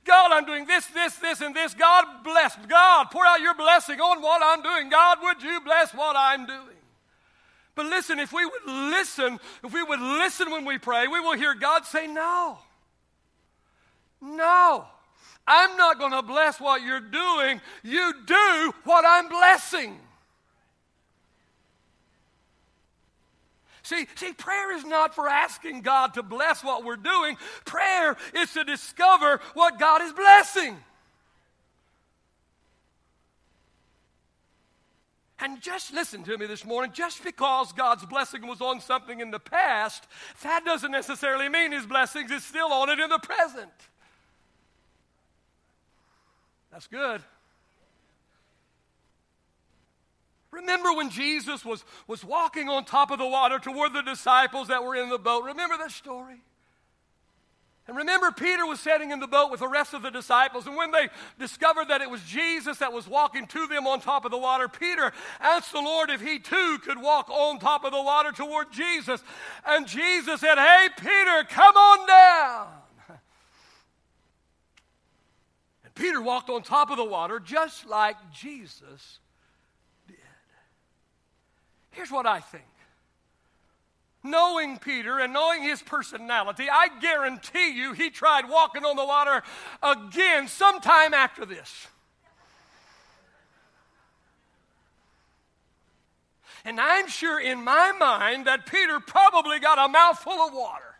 God, 0.04 0.32
I'm 0.32 0.46
doing 0.46 0.66
this, 0.66 0.88
this, 0.88 1.16
this, 1.18 1.42
and 1.42 1.56
this. 1.56 1.74
God 1.76 2.06
bless. 2.24 2.56
God, 2.68 3.06
pour 3.12 3.26
out 3.26 3.42
your 3.42 3.54
blessing 3.54 4.00
on 4.00 4.22
what 4.22 4.42
I'm 4.44 4.64
doing. 4.64 4.90
God, 4.90 5.20
would 5.22 5.44
you 5.44 5.62
bless 5.62 5.94
what 5.94 6.16
I'm 6.16 6.46
doing? 6.46 6.78
But 7.76 7.86
listen, 7.86 8.20
if 8.20 8.34
we 8.34 8.44
would 8.44 8.66
listen, 8.66 9.40
if 9.64 9.74
we 9.74 9.84
would 9.84 10.00
listen 10.00 10.52
when 10.52 10.66
we 10.66 10.78
pray, 10.78 11.08
we 11.08 11.20
will 11.20 11.38
hear 11.38 11.54
God 11.54 11.86
say 11.86 12.08
no. 12.08 12.58
No. 14.22 14.86
I'm 15.48 15.76
not 15.76 15.98
going 16.00 16.12
to 16.12 16.22
bless 16.22 16.60
what 16.60 16.84
you're 16.84 17.00
doing. 17.00 17.60
You 17.84 18.14
do 18.26 18.74
what 18.84 19.04
I'm 19.06 19.28
blessing. 19.28 20.00
See, 23.84 24.08
see, 24.16 24.32
prayer 24.34 24.76
is 24.78 24.86
not 24.86 25.16
for 25.16 25.28
asking 25.28 25.82
God 25.82 26.14
to 26.14 26.24
bless 26.24 26.64
what 26.64 26.86
we're 26.86 26.96
doing. 26.96 27.36
Prayer 27.66 28.16
is 28.36 28.54
to 28.54 28.64
discover 28.64 29.42
what 29.56 29.80
God 29.80 30.02
is 30.04 30.14
blessing. 30.14 30.78
And 35.40 35.60
just 35.60 35.92
listen 35.92 36.24
to 36.26 36.38
me 36.38 36.46
this 36.46 36.64
morning. 36.64 36.92
Just 36.94 37.24
because 37.24 37.74
God's 37.74 38.06
blessing 38.06 38.46
was 38.48 38.62
on 38.62 38.80
something 38.80 39.20
in 39.20 39.32
the 39.32 39.40
past, 39.40 40.06
that 40.44 40.64
doesn't 40.64 40.92
necessarily 40.92 41.50
mean 41.50 41.72
His 41.72 41.88
blessings 41.88 42.30
is 42.30 42.46
still 42.46 42.72
on 42.72 42.90
it 42.90 43.00
in 43.00 43.10
the 43.10 43.18
present. 43.18 43.72
That's 46.72 46.88
good. 46.88 47.22
Remember 50.52 50.94
when 50.94 51.10
Jesus 51.10 51.64
was, 51.64 51.84
was 52.08 52.26
walking 52.26 52.68
on 52.68 52.84
top 52.84 53.12
of 53.12 53.20
the 53.20 53.28
water 53.28 53.58
toward 53.58 53.94
the 53.94 54.02
disciples 54.02 54.68
that 54.68 54.84
were 54.84 54.96
in 54.96 55.10
the 55.10 55.18
boat? 55.18 55.46
Remember 55.46 55.78
that 55.78 55.92
story? 55.92 56.42
And 57.88 57.98
remember, 57.98 58.32
Peter 58.32 58.66
was 58.66 58.80
sitting 58.80 59.12
in 59.12 59.20
the 59.20 59.28
boat 59.28 59.50
with 59.50 59.62
the 59.62 59.68
rest 59.68 59.94
of 59.94 60.02
the 60.02 60.12
disciples. 60.12 60.68
And 60.68 60.76
when 60.76 60.92
they 60.92 61.10
discovered 61.40 61.88
that 61.88 62.02
it 62.02 62.10
was 62.10 62.22
Jesus 62.24 62.78
that 62.78 62.94
was 62.94 63.08
walking 63.08 63.48
to 63.48 63.68
them 63.68 63.88
on 63.88 64.00
top 64.00 64.24
of 64.24 64.32
the 64.32 64.38
water, 64.38 64.68
Peter 64.68 65.12
asked 65.40 65.72
the 65.72 65.82
Lord 65.82 66.10
if 66.10 66.22
he 66.22 66.38
too 66.38 66.78
could 66.84 67.02
walk 67.02 67.30
on 67.30 67.60
top 67.60 67.84
of 67.84 67.92
the 67.92 68.02
water 68.02 68.32
toward 68.32 68.72
Jesus. 68.72 69.24
And 69.66 69.88
Jesus 69.88 70.42
said, 70.42 70.58
Hey, 70.58 70.90
Peter, 70.96 71.44
come 71.50 71.76
on 71.76 72.08
down. 72.08 72.81
Peter 75.96 76.22
walked 76.22 76.50
on 76.50 76.64
top 76.64 76.90
of 76.90 76.98
the 76.98 77.04
water 77.04 77.40
just 77.40 77.88
like 77.88 78.16
Jesus 78.32 79.20
did. 80.08 80.18
Here's 81.92 82.12
what 82.12 82.26
I 82.26 82.40
think. 82.40 82.64
Knowing 84.24 84.78
Peter 84.78 85.20
and 85.20 85.34
knowing 85.34 85.64
his 85.64 85.82
personality, 85.82 86.68
I 86.72 86.90
guarantee 87.00 87.72
you 87.72 87.94
he 87.94 88.12
tried 88.12 88.48
walking 88.48 88.86
on 88.86 88.96
the 88.96 89.06
water 89.06 89.42
again 89.82 90.48
sometime 90.48 91.14
after 91.14 91.46
this. 91.46 91.88
And 96.64 96.80
I'm 96.80 97.08
sure 97.08 97.40
in 97.40 97.64
my 97.64 97.92
mind 97.94 98.46
that 98.46 98.68
Peter 98.68 99.00
probably 99.00 99.60
got 99.60 99.84
a 99.84 99.92
mouthful 99.92 100.34
of 100.34 100.54
water. 100.54 100.91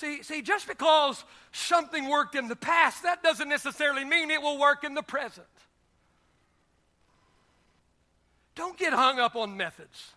See, 0.00 0.22
see, 0.22 0.40
just 0.40 0.66
because 0.66 1.22
something 1.52 2.08
worked 2.08 2.34
in 2.34 2.48
the 2.48 2.56
past, 2.56 3.02
that 3.02 3.22
doesn't 3.22 3.50
necessarily 3.50 4.02
mean 4.02 4.30
it 4.30 4.40
will 4.40 4.58
work 4.58 4.82
in 4.82 4.94
the 4.94 5.02
present. 5.02 5.46
Don't 8.54 8.78
get 8.78 8.94
hung 8.94 9.20
up 9.20 9.36
on 9.36 9.58
methods. 9.58 10.12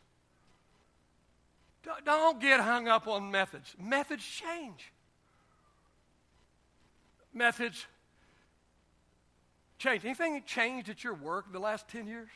Don't 2.05 2.39
get 2.39 2.61
hung 2.61 2.87
up 2.87 3.09
on 3.09 3.29
methods. 3.29 3.75
Methods 3.77 4.23
change. 4.23 4.93
Methods 7.33 7.85
change. 9.79 10.05
Anything 10.05 10.43
changed 10.45 10.87
at 10.87 11.03
your 11.03 11.13
work 11.13 11.43
in 11.47 11.51
the 11.51 11.59
last 11.59 11.89
10 11.89 12.07
years? 12.07 12.29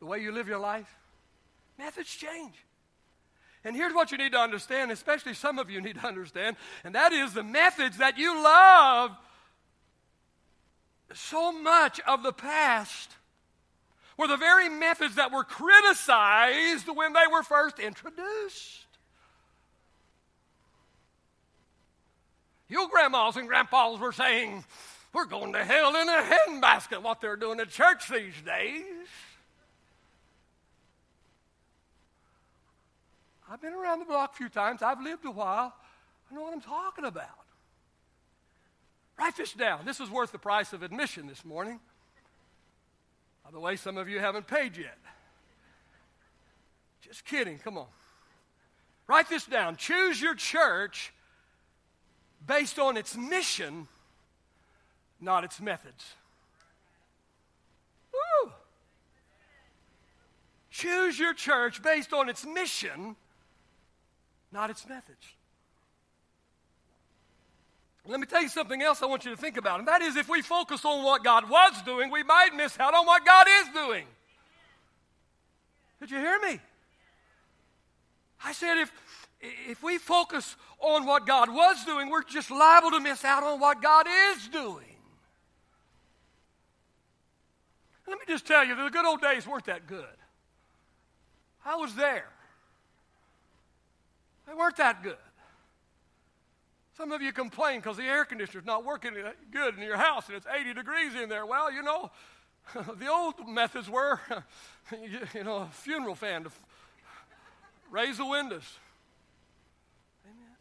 The 0.00 0.04
way 0.04 0.18
you 0.18 0.32
live 0.32 0.48
your 0.48 0.58
life? 0.58 0.94
Methods 1.78 2.14
change. 2.14 2.56
And 3.64 3.76
here's 3.76 3.94
what 3.94 4.10
you 4.10 4.18
need 4.18 4.32
to 4.32 4.38
understand, 4.38 4.90
especially 4.90 5.34
some 5.34 5.58
of 5.58 5.70
you 5.70 5.80
need 5.80 5.94
to 6.00 6.06
understand, 6.06 6.56
and 6.84 6.94
that 6.94 7.12
is 7.12 7.32
the 7.32 7.44
methods 7.44 7.98
that 7.98 8.18
you 8.18 8.42
love 8.42 9.12
so 11.14 11.52
much 11.52 12.00
of 12.00 12.22
the 12.22 12.32
past 12.32 13.10
were 14.16 14.28
the 14.28 14.36
very 14.36 14.68
methods 14.68 15.16
that 15.16 15.32
were 15.32 15.44
criticized 15.44 16.88
when 16.88 17.12
they 17.12 17.26
were 17.30 17.42
first 17.42 17.78
introduced. 17.78 18.86
Your 22.68 22.88
grandmas 22.88 23.36
and 23.36 23.48
grandpas 23.48 24.00
were 24.00 24.12
saying, 24.12 24.64
We're 25.12 25.26
going 25.26 25.52
to 25.52 25.64
hell 25.64 25.94
in 25.94 26.08
a 26.08 26.22
handbasket, 26.22 27.02
what 27.02 27.20
they're 27.20 27.36
doing 27.36 27.60
at 27.60 27.68
church 27.68 28.08
these 28.08 28.40
days. 28.44 28.84
I've 33.52 33.60
been 33.60 33.74
around 33.74 33.98
the 33.98 34.06
block 34.06 34.32
a 34.32 34.36
few 34.36 34.48
times. 34.48 34.80
I've 34.80 35.02
lived 35.02 35.26
a 35.26 35.30
while. 35.30 35.74
I 36.30 36.34
know 36.34 36.40
what 36.40 36.54
I'm 36.54 36.62
talking 36.62 37.04
about. 37.04 37.28
Write 39.18 39.36
this 39.36 39.52
down. 39.52 39.84
This 39.84 40.00
is 40.00 40.08
worth 40.08 40.32
the 40.32 40.38
price 40.38 40.72
of 40.72 40.82
admission 40.82 41.26
this 41.26 41.44
morning. 41.44 41.78
By 43.44 43.50
the 43.50 43.60
way, 43.60 43.76
some 43.76 43.98
of 43.98 44.08
you 44.08 44.20
haven't 44.20 44.46
paid 44.46 44.78
yet. 44.78 44.96
Just 47.02 47.26
kidding. 47.26 47.58
Come 47.58 47.76
on. 47.76 47.88
Write 49.06 49.28
this 49.28 49.44
down. 49.44 49.76
Choose 49.76 50.18
your 50.22 50.34
church 50.34 51.12
based 52.46 52.78
on 52.78 52.96
its 52.96 53.18
mission, 53.18 53.86
not 55.20 55.44
its 55.44 55.60
methods. 55.60 56.14
Woo! 58.14 58.52
Choose 60.70 61.18
your 61.18 61.34
church 61.34 61.82
based 61.82 62.14
on 62.14 62.30
its 62.30 62.46
mission, 62.46 63.14
not 64.52 64.70
its 64.70 64.86
methods. 64.88 65.24
Let 68.06 68.18
me 68.18 68.26
tell 68.26 68.42
you 68.42 68.48
something 68.48 68.82
else 68.82 69.00
I 69.00 69.06
want 69.06 69.24
you 69.24 69.30
to 69.30 69.36
think 69.36 69.56
about, 69.56 69.78
and 69.78 69.86
that 69.86 70.02
is 70.02 70.16
if 70.16 70.28
we 70.28 70.42
focus 70.42 70.84
on 70.84 71.04
what 71.04 71.22
God 71.22 71.48
was 71.48 71.80
doing, 71.82 72.10
we 72.10 72.24
might 72.24 72.52
miss 72.54 72.78
out 72.80 72.94
on 72.94 73.06
what 73.06 73.24
God 73.24 73.46
is 73.60 73.68
doing. 73.72 74.06
Did 76.00 76.10
you 76.10 76.18
hear 76.18 76.38
me? 76.40 76.58
I 78.44 78.52
said 78.52 78.78
if, 78.78 78.92
if 79.40 79.84
we 79.84 79.98
focus 79.98 80.56
on 80.80 81.06
what 81.06 81.28
God 81.28 81.48
was 81.48 81.84
doing, 81.84 82.10
we're 82.10 82.24
just 82.24 82.50
liable 82.50 82.90
to 82.90 82.98
miss 82.98 83.24
out 83.24 83.44
on 83.44 83.60
what 83.60 83.80
God 83.80 84.06
is 84.08 84.48
doing. 84.48 84.96
Let 88.08 88.18
me 88.18 88.24
just 88.26 88.44
tell 88.44 88.64
you, 88.64 88.74
the 88.74 88.90
good 88.90 89.06
old 89.06 89.20
days 89.20 89.46
weren't 89.46 89.66
that 89.66 89.86
good. 89.86 90.04
I 91.64 91.76
was 91.76 91.94
there. 91.94 92.31
They 94.52 94.58
weren't 94.58 94.76
that 94.76 95.02
good. 95.02 95.16
Some 96.98 97.10
of 97.10 97.22
you 97.22 97.32
complain 97.32 97.80
because 97.80 97.96
the 97.96 98.02
air 98.02 98.26
conditioner's 98.26 98.66
not 98.66 98.84
working 98.84 99.16
uh, 99.16 99.30
good 99.50 99.78
in 99.78 99.82
your 99.82 99.96
house 99.96 100.26
and 100.26 100.36
it's 100.36 100.46
80 100.46 100.74
degrees 100.74 101.14
in 101.14 101.30
there. 101.30 101.46
Well, 101.46 101.72
you 101.72 101.82
know, 101.82 102.10
the 102.98 103.08
old 103.08 103.48
methods 103.48 103.88
were, 103.88 104.20
you 105.34 105.42
know, 105.42 105.56
a 105.56 105.68
funeral 105.72 106.14
fan 106.14 106.44
to 106.44 106.50
raise 107.90 108.18
the 108.18 108.26
windows. 108.26 108.76
Amen. 110.26 110.56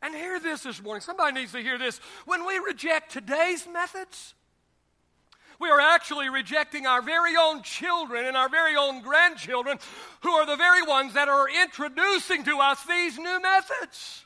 And 0.00 0.14
hear 0.14 0.40
this 0.40 0.62
this 0.62 0.82
morning. 0.82 1.02
Somebody 1.02 1.38
needs 1.38 1.52
to 1.52 1.60
hear 1.60 1.76
this. 1.76 2.00
When 2.24 2.46
we 2.46 2.60
reject 2.60 3.12
today's 3.12 3.68
methods, 3.70 4.32
we 5.62 5.70
are 5.70 5.80
actually 5.80 6.28
rejecting 6.28 6.86
our 6.86 7.00
very 7.00 7.36
own 7.36 7.62
children 7.62 8.26
and 8.26 8.36
our 8.36 8.48
very 8.48 8.74
own 8.74 9.00
grandchildren, 9.00 9.78
who 10.22 10.30
are 10.30 10.44
the 10.44 10.56
very 10.56 10.82
ones 10.82 11.14
that 11.14 11.28
are 11.28 11.46
introducing 11.48 12.42
to 12.42 12.58
us 12.58 12.84
these 12.84 13.16
new 13.16 13.40
methods. 13.40 14.24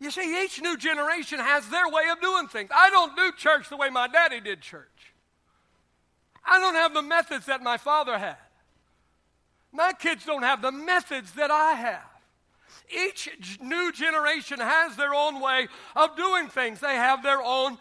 You 0.00 0.10
see, 0.10 0.42
each 0.42 0.62
new 0.62 0.78
generation 0.78 1.38
has 1.38 1.68
their 1.68 1.88
way 1.88 2.04
of 2.10 2.22
doing 2.22 2.48
things. 2.48 2.70
I 2.74 2.88
don't 2.88 3.14
do 3.14 3.32
church 3.36 3.68
the 3.68 3.76
way 3.76 3.90
my 3.90 4.08
daddy 4.08 4.40
did 4.40 4.62
church. 4.62 4.88
I 6.44 6.58
don't 6.58 6.74
have 6.74 6.94
the 6.94 7.02
methods 7.02 7.46
that 7.46 7.62
my 7.62 7.76
father 7.76 8.18
had. 8.18 8.36
My 9.72 9.92
kids 9.92 10.24
don't 10.24 10.42
have 10.42 10.62
the 10.62 10.72
methods 10.72 11.32
that 11.32 11.50
I 11.50 11.74
have. 11.74 12.08
Each 12.90 13.28
new 13.60 13.92
generation 13.92 14.58
has 14.58 14.96
their 14.96 15.14
own 15.14 15.40
way 15.40 15.68
of 15.94 16.16
doing 16.16 16.48
things, 16.48 16.80
they 16.80 16.96
have 16.96 17.22
their 17.22 17.42
own 17.42 17.76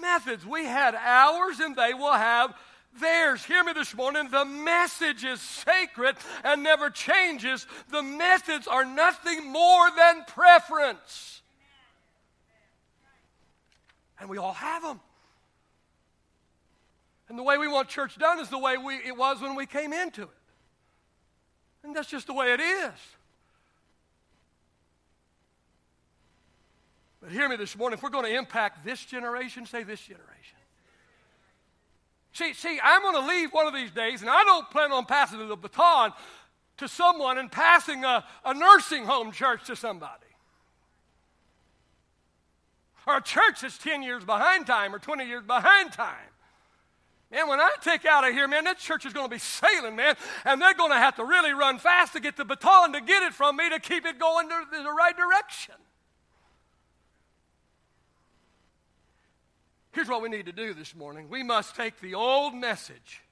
methods. 0.00 0.46
We 0.46 0.64
had 0.64 0.94
ours 0.94 1.60
and 1.60 1.74
they 1.76 1.94
will 1.94 2.12
have 2.12 2.54
theirs. 3.00 3.44
Hear 3.44 3.62
me 3.64 3.72
this 3.72 3.94
morning. 3.94 4.28
The 4.30 4.44
message 4.44 5.24
is 5.24 5.40
sacred 5.40 6.16
and 6.44 6.62
never 6.62 6.90
changes. 6.90 7.66
The 7.90 8.02
methods 8.02 8.66
are 8.66 8.84
nothing 8.84 9.50
more 9.50 9.90
than 9.96 10.24
preference. 10.26 11.42
And 14.18 14.28
we 14.28 14.38
all 14.38 14.52
have 14.52 14.82
them. 14.82 15.00
And 17.28 17.38
the 17.38 17.42
way 17.42 17.58
we 17.58 17.68
want 17.68 17.88
church 17.88 18.18
done 18.18 18.40
is 18.40 18.48
the 18.48 18.58
way 18.58 18.76
we, 18.76 18.96
it 18.96 19.16
was 19.16 19.40
when 19.40 19.54
we 19.54 19.64
came 19.64 19.92
into 19.92 20.22
it. 20.22 20.28
And 21.84 21.94
that's 21.94 22.10
just 22.10 22.26
the 22.26 22.34
way 22.34 22.52
it 22.52 22.60
is. 22.60 22.92
But 27.20 27.32
hear 27.32 27.48
me 27.48 27.56
this 27.56 27.76
morning, 27.76 27.98
if 27.98 28.02
we're 28.02 28.10
going 28.10 28.24
to 28.24 28.36
impact 28.36 28.84
this 28.84 29.04
generation, 29.04 29.66
say 29.66 29.82
this 29.82 30.00
generation. 30.00 30.56
See, 32.32 32.54
see, 32.54 32.78
I'm 32.82 33.02
going 33.02 33.16
to 33.16 33.28
leave 33.28 33.52
one 33.52 33.66
of 33.66 33.74
these 33.74 33.90
days, 33.90 34.22
and 34.22 34.30
I 34.30 34.44
don't 34.44 34.70
plan 34.70 34.92
on 34.92 35.04
passing 35.04 35.46
the 35.46 35.56
baton 35.56 36.12
to 36.78 36.88
someone 36.88 37.36
and 37.38 37.50
passing 37.50 38.04
a, 38.04 38.24
a 38.44 38.54
nursing 38.54 39.04
home 39.04 39.32
church 39.32 39.66
to 39.66 39.76
somebody. 39.76 40.14
Or 43.06 43.16
a 43.16 43.22
church 43.22 43.62
that's 43.62 43.76
10 43.78 44.02
years 44.02 44.24
behind 44.24 44.66
time 44.66 44.94
or 44.94 44.98
20 44.98 45.26
years 45.26 45.42
behind 45.42 45.92
time. 45.92 46.14
Man, 47.30 47.48
when 47.48 47.60
I 47.60 47.70
take 47.82 48.04
out 48.06 48.26
of 48.26 48.32
here, 48.32 48.48
man, 48.48 48.64
that 48.64 48.78
church 48.78 49.04
is 49.04 49.12
going 49.12 49.26
to 49.26 49.30
be 49.30 49.38
sailing, 49.38 49.96
man, 49.96 50.16
and 50.44 50.60
they're 50.60 50.74
going 50.74 50.90
to 50.90 50.96
have 50.96 51.16
to 51.16 51.24
really 51.24 51.52
run 51.52 51.78
fast 51.78 52.12
to 52.14 52.20
get 52.20 52.36
the 52.36 52.44
baton 52.44 52.92
to 52.92 53.00
get 53.00 53.22
it 53.22 53.34
from 53.34 53.56
me 53.56 53.68
to 53.70 53.78
keep 53.78 54.06
it 54.06 54.18
going 54.18 54.48
in 54.50 54.84
the 54.84 54.90
right 54.90 55.16
direction. 55.16 55.74
Here's 59.92 60.08
what 60.08 60.22
we 60.22 60.28
need 60.28 60.46
to 60.46 60.52
do 60.52 60.72
this 60.72 60.94
morning 60.94 61.28
we 61.28 61.42
must 61.42 61.74
take 61.74 62.00
the 62.00 62.14
old 62.14 62.54
message 62.54 63.22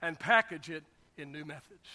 and 0.00 0.18
package 0.18 0.70
it 0.70 0.84
in 1.16 1.32
new 1.32 1.44
methods. 1.44 1.88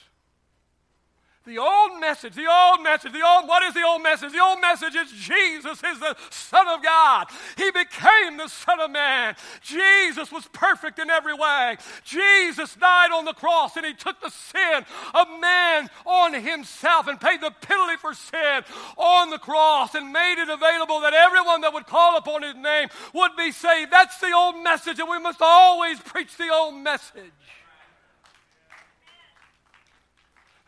The 1.50 1.58
old 1.58 2.00
message, 2.00 2.36
the 2.36 2.46
old 2.46 2.84
message, 2.84 3.12
the 3.12 3.26
old, 3.26 3.48
what 3.48 3.64
is 3.64 3.74
the 3.74 3.82
old 3.82 4.04
message? 4.04 4.32
The 4.34 4.44
old 4.44 4.62
message 4.62 4.94
is 4.94 5.12
Jesus 5.12 5.84
is 5.84 6.00
the 6.00 6.16
Son 6.30 6.68
of 6.68 6.84
God. 6.84 7.26
He 7.58 7.72
became 7.72 8.38
the 8.38 8.48
Son 8.48 8.80
of 8.80 8.92
Man. 8.92 9.36
Jesus 9.64 10.32
was 10.32 10.48
perfect 10.54 11.00
in 11.00 11.10
every 11.10 11.34
way. 11.34 11.78
Jesus 12.04 12.76
died 12.76 13.10
on 13.12 13.26
the 13.26 13.34
cross 13.34 13.78
and 13.78 13.84
he 13.84 13.96
took 13.96 14.22
the 14.22 14.30
sin 14.30 14.86
of 15.16 15.28
man 15.42 15.90
on 16.06 16.36
himself 16.36 17.08
and 17.08 17.20
paid 17.20 17.42
the 17.42 17.50
penalty 17.62 17.98
for 17.98 18.14
sin 18.14 18.62
on 18.96 19.32
the 19.32 19.40
cross 19.40 19.96
and 19.96 20.14
made 20.14 20.40
it 20.40 20.50
available 20.50 21.00
that 21.00 21.16
everyone 21.16 21.62
that 21.62 21.74
would 21.74 21.88
call 21.88 22.16
upon 22.16 22.44
his 22.44 22.54
name 22.54 22.90
would 23.12 23.36
be 23.36 23.52
saved. 23.52 23.92
That's 23.92 24.20
the 24.20 24.34
old 24.34 24.64
message, 24.64 25.00
and 25.00 25.10
we 25.10 25.18
must 25.18 25.42
always 25.42 26.00
preach 26.00 26.38
the 26.38 26.54
old 26.54 26.76
message. 26.76 27.32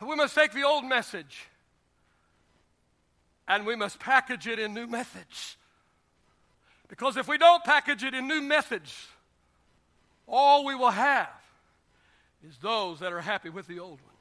We 0.08 0.16
must 0.16 0.34
take 0.34 0.52
the 0.52 0.64
old 0.64 0.84
message 0.84 1.46
and 3.48 3.66
we 3.66 3.76
must 3.76 3.98
package 3.98 4.46
it 4.46 4.58
in 4.58 4.74
new 4.74 4.86
methods. 4.86 5.56
Because 6.88 7.16
if 7.16 7.28
we 7.28 7.38
don't 7.38 7.64
package 7.64 8.04
it 8.04 8.14
in 8.14 8.26
new 8.26 8.40
methods, 8.40 9.06
all 10.26 10.64
we 10.64 10.74
will 10.74 10.90
have 10.90 11.30
is 12.46 12.56
those 12.58 13.00
that 13.00 13.12
are 13.12 13.20
happy 13.20 13.48
with 13.48 13.66
the 13.66 13.78
old 13.78 14.00
one 14.00 14.11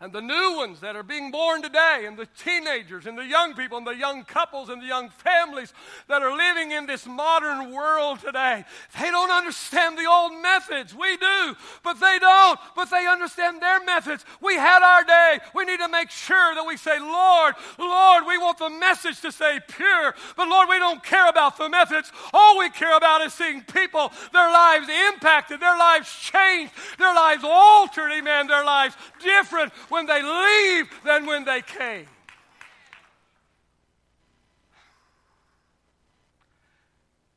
and 0.00 0.12
the 0.12 0.20
new 0.20 0.56
ones 0.56 0.80
that 0.80 0.96
are 0.96 1.04
being 1.04 1.30
born 1.30 1.62
today, 1.62 2.04
and 2.06 2.16
the 2.16 2.26
teenagers, 2.36 3.06
and 3.06 3.16
the 3.16 3.24
young 3.24 3.54
people, 3.54 3.78
and 3.78 3.86
the 3.86 3.94
young 3.94 4.24
couples, 4.24 4.68
and 4.68 4.82
the 4.82 4.86
young 4.86 5.08
families 5.08 5.72
that 6.08 6.20
are 6.20 6.36
living 6.36 6.72
in 6.72 6.84
this 6.84 7.06
modern 7.06 7.72
world 7.72 8.18
today, 8.18 8.64
they 9.00 9.10
don't 9.12 9.30
understand 9.30 9.96
the 9.96 10.04
old 10.04 10.32
methods. 10.42 10.92
We 10.94 11.16
do, 11.16 11.54
but 11.84 12.00
they 12.00 12.18
don't. 12.18 12.58
But 12.74 12.90
they 12.90 13.06
understand 13.06 13.62
their 13.62 13.84
methods. 13.84 14.24
We 14.40 14.56
had 14.56 14.82
our 14.82 15.04
day. 15.04 15.38
We 15.54 15.64
need 15.64 15.78
to 15.78 15.88
make 15.88 16.10
sure 16.10 16.54
that 16.56 16.66
we 16.66 16.76
say, 16.76 16.98
Lord, 16.98 17.54
Lord, 17.78 18.24
we 18.26 18.36
want 18.36 18.58
the 18.58 18.70
message 18.70 19.20
to 19.20 19.30
stay 19.30 19.60
pure, 19.68 20.14
but 20.36 20.48
Lord, 20.48 20.68
we 20.68 20.78
don't 20.78 21.04
care 21.04 21.28
about 21.28 21.56
the 21.56 21.68
methods. 21.68 22.10
All 22.32 22.58
we 22.58 22.68
care 22.68 22.96
about 22.96 23.22
is 23.22 23.32
seeing 23.32 23.62
people, 23.62 24.10
their 24.32 24.50
lives 24.50 24.88
impacted, 25.12 25.60
their 25.60 25.78
lives 25.78 26.12
changed, 26.12 26.72
their 26.98 27.14
lives 27.14 27.44
altered, 27.44 28.10
amen, 28.10 28.48
their 28.48 28.64
lives 28.64 28.96
different 29.22 29.72
when 29.90 30.06
they 30.06 30.22
leave 30.22 30.90
than 31.04 31.26
when 31.26 31.44
they 31.44 31.62
came. 31.62 32.06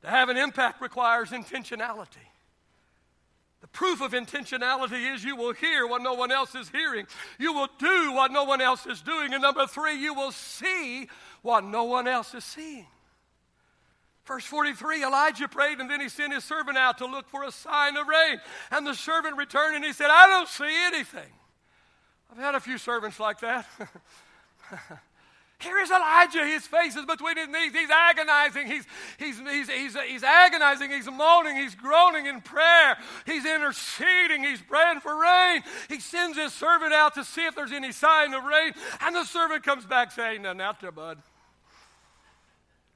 To 0.02 0.10
have 0.10 0.30
an 0.30 0.38
impact 0.38 0.82
requires 0.82 1.32
intentionality. 1.32 2.28
The 3.62 3.68
proof 3.68 4.02
of 4.02 4.14
intentionality 4.14 5.14
is 5.14 5.24
you 5.24 5.36
will 5.36 5.54
hear 5.54 5.88
what 5.88 6.02
no 6.02 6.14
one 6.14 6.32
else 6.32 6.56
is 6.56 6.70
hearing. 6.70 7.08
You 7.40 7.54
will 7.54 7.68
do 7.80 8.14
what 8.14 8.32
no 8.32 8.44
one 8.44 8.62
else 8.62 8.86
is 8.86 9.02
doing. 9.02 9.34
And 9.34 9.42
number 9.42 9.66
three, 9.66 10.00
you 10.00 10.14
will 10.14 10.32
see 10.32 11.10
what 11.42 11.66
no 11.66 11.84
one 11.84 12.08
else 12.08 12.34
is 12.34 12.46
seeing. 12.46 12.88
Verse 14.26 14.46
43 14.46 15.04
Elijah 15.04 15.48
prayed 15.48 15.80
and 15.80 15.90
then 15.90 16.02
he 16.02 16.10
sent 16.10 16.34
his 16.34 16.44
servant 16.44 16.78
out 16.78 16.98
to 16.98 17.06
look 17.06 17.30
for 17.30 17.44
a 17.44 17.52
sign 17.52 17.98
of 17.98 18.08
rain. 18.08 18.40
And 18.72 18.86
the 18.86 18.94
servant 18.94 19.38
returned 19.38 19.76
and 19.76 19.86
he 19.86 19.94
said, 19.94 20.08
I 20.10 20.28
don't 20.28 20.50
see 20.50 20.86
anything. 20.86 21.32
I've 22.32 22.38
had 22.38 22.56
a 22.56 22.60
few 22.60 22.78
servants 22.78 23.20
like 23.20 23.40
that. 23.40 23.66
Here 25.60 25.80
is 25.80 25.90
Elijah. 25.90 26.46
His 26.46 26.68
face 26.68 26.96
is 26.96 27.06
between 27.06 27.36
his 27.36 27.48
knees. 27.48 27.74
He's 27.74 27.90
agonizing. 27.90 28.68
He's, 28.68 28.86
he's, 29.18 29.40
he's, 29.40 29.70
he's, 29.70 29.98
he's 30.08 30.24
agonizing. 30.24 30.92
He's 30.92 31.10
moaning. 31.10 31.56
He's 31.56 31.74
groaning 31.74 32.28
in 32.28 32.42
prayer. 32.42 32.96
He's 33.26 33.44
interceding. 33.44 34.44
He's 34.44 34.62
praying 34.62 35.00
for 35.00 35.20
rain. 35.20 35.64
He 35.90 36.00
sends 36.00 36.38
his 36.38 36.54
servant 36.54 36.94
out 36.94 37.16
to 37.16 37.24
see 37.24 37.46
if 37.46 37.56
there's 37.56 37.72
any 37.72 37.92
sign 37.92 38.36
of 38.36 38.44
rain. 38.44 38.74
And 39.02 39.16
the 39.16 39.26
servant 39.26 39.64
comes 39.64 39.86
back 39.86 40.12
saying, 40.12 40.44
Nothing 40.44 40.62
out 40.62 40.80
there, 40.80 40.92
bud. 40.92 41.18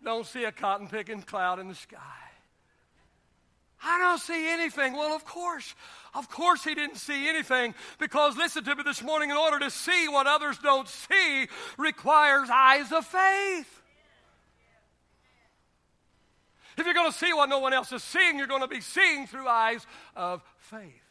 Don't 0.04 0.28
see 0.28 0.44
a 0.44 0.52
cotton 0.52 0.88
picking 0.88 1.24
cloud 1.24 1.58
in 1.58 1.68
the 1.68 1.76
sky. 1.76 1.98
I 3.84 3.98
don't 3.98 4.20
see 4.20 4.50
anything. 4.50 4.94
Well, 4.94 5.16
of 5.16 5.26
course, 5.26 5.74
of 6.14 6.30
course 6.30 6.64
he 6.64 6.76
didn't 6.76 6.98
see 6.98 7.28
anything 7.28 7.74
because 8.00 8.38
listen 8.38 8.64
to 8.64 8.76
me 8.76 8.84
this 8.84 9.02
morning 9.02 9.32
in 9.32 9.38
order 9.38 9.60
to 9.60 9.72
see 9.72 10.08
what 10.08 10.28
others 10.28 10.58
don't 10.60 10.88
see 10.88 11.48
requires 11.78 12.50
eyes 12.52 12.92
of 12.92 13.06
faith. 13.06 13.82
If 16.78 16.86
you're 16.86 16.94
going 16.94 17.12
to 17.12 17.18
see 17.18 17.34
what 17.34 17.50
no 17.50 17.60
one 17.60 17.74
else 17.74 17.92
is 17.92 18.04
seeing, 18.04 18.38
you're 18.38 18.48
going 18.48 18.62
to 18.62 18.68
be 18.68 18.82
seeing 18.82 19.28
through 19.28 19.48
eyes 19.48 19.86
of 20.16 20.42
faith. 20.58 21.02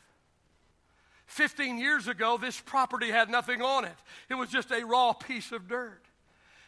15 1.26 1.78
years 1.78 2.09
ago, 2.09 2.38
this 2.38 2.61
property 2.61 3.11
had 3.11 3.30
nothing 3.30 3.62
on 3.62 3.85
it, 3.85 3.96
it 4.28 4.35
was 4.35 4.48
just 4.48 4.70
a 4.70 4.85
raw 4.85 5.12
piece 5.12 5.52
of 5.52 5.68
dirt. 5.68 6.02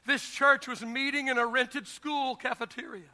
This 0.04 0.28
church 0.28 0.66
was 0.66 0.82
meeting 0.82 1.28
in 1.28 1.38
a 1.38 1.46
rented 1.46 1.86
school 1.86 2.34
cafeteria 2.34 3.10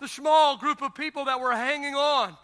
the 0.00 0.08
small 0.08 0.56
group 0.56 0.82
of 0.82 0.94
people 0.94 1.26
that 1.26 1.40
were 1.40 1.52
hanging 1.52 1.94
on, 1.94 2.36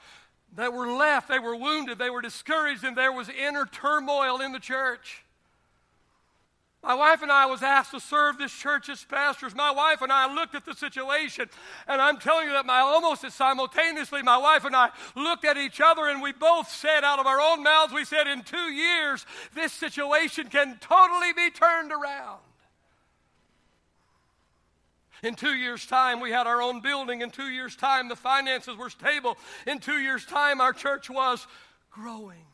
that 0.54 0.72
were 0.72 0.92
left, 0.92 1.28
they 1.28 1.38
were 1.38 1.56
wounded, 1.56 1.98
they 1.98 2.10
were 2.10 2.22
discouraged, 2.22 2.84
and 2.84 2.96
there 2.96 3.12
was 3.12 3.28
inner 3.28 3.66
turmoil 3.66 4.40
in 4.40 4.52
the 4.52 4.60
church. 4.60 5.22
My 6.82 6.94
wife 6.94 7.20
and 7.22 7.32
I 7.32 7.46
was 7.46 7.64
asked 7.64 7.90
to 7.90 8.00
serve 8.00 8.38
this 8.38 8.52
church 8.52 8.88
as 8.88 9.02
pastors. 9.02 9.56
My 9.56 9.72
wife 9.72 10.02
and 10.02 10.12
I 10.12 10.32
looked 10.32 10.54
at 10.54 10.64
the 10.64 10.74
situation, 10.74 11.48
and 11.88 12.00
I'm 12.00 12.18
telling 12.18 12.46
you 12.46 12.52
that 12.52 12.64
my 12.64 12.78
almost 12.78 13.28
simultaneously, 13.32 14.22
my 14.22 14.38
wife 14.38 14.64
and 14.64 14.76
I 14.76 14.90
looked 15.16 15.44
at 15.44 15.56
each 15.56 15.80
other, 15.80 16.06
and 16.06 16.22
we 16.22 16.32
both 16.32 16.70
said 16.70 17.02
out 17.02 17.18
of 17.18 17.26
our 17.26 17.40
own 17.40 17.64
mouths, 17.64 17.92
we 17.92 18.04
said, 18.04 18.28
in 18.28 18.42
two 18.42 18.70
years, 18.72 19.26
this 19.52 19.72
situation 19.72 20.46
can 20.48 20.78
totally 20.80 21.32
be 21.32 21.50
turned 21.50 21.90
around. 21.90 22.38
In 25.22 25.34
two 25.34 25.54
years' 25.54 25.86
time, 25.86 26.20
we 26.20 26.30
had 26.30 26.46
our 26.46 26.60
own 26.60 26.80
building. 26.80 27.22
In 27.22 27.30
two 27.30 27.48
years' 27.48 27.76
time, 27.76 28.08
the 28.08 28.16
finances 28.16 28.76
were 28.76 28.90
stable. 28.90 29.36
In 29.66 29.78
two 29.78 29.98
years' 29.98 30.24
time, 30.24 30.60
our 30.60 30.72
church 30.72 31.08
was 31.08 31.46
growing. 31.90 32.44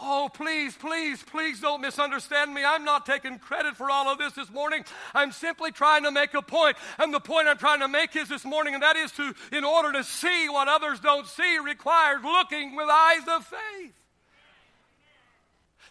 Oh, 0.00 0.30
please, 0.32 0.76
please, 0.76 1.24
please 1.24 1.60
don't 1.60 1.80
misunderstand 1.80 2.54
me. 2.54 2.62
I'm 2.64 2.84
not 2.84 3.04
taking 3.04 3.38
credit 3.38 3.76
for 3.76 3.90
all 3.90 4.06
of 4.08 4.18
this 4.18 4.32
this 4.32 4.50
morning. 4.50 4.84
I'm 5.12 5.32
simply 5.32 5.72
trying 5.72 6.04
to 6.04 6.12
make 6.12 6.34
a 6.34 6.42
point. 6.42 6.76
And 6.98 7.12
the 7.12 7.18
point 7.18 7.48
I'm 7.48 7.58
trying 7.58 7.80
to 7.80 7.88
make 7.88 8.14
is 8.14 8.28
this 8.28 8.44
morning, 8.44 8.74
and 8.74 8.82
that 8.84 8.94
is 8.94 9.10
to, 9.12 9.34
in 9.50 9.64
order 9.64 9.90
to 9.92 10.04
see 10.04 10.48
what 10.48 10.68
others 10.68 11.00
don't 11.00 11.26
see, 11.26 11.58
requires 11.58 12.22
looking 12.22 12.76
with 12.76 12.88
eyes 12.88 13.26
of 13.28 13.44
faith. 13.44 13.94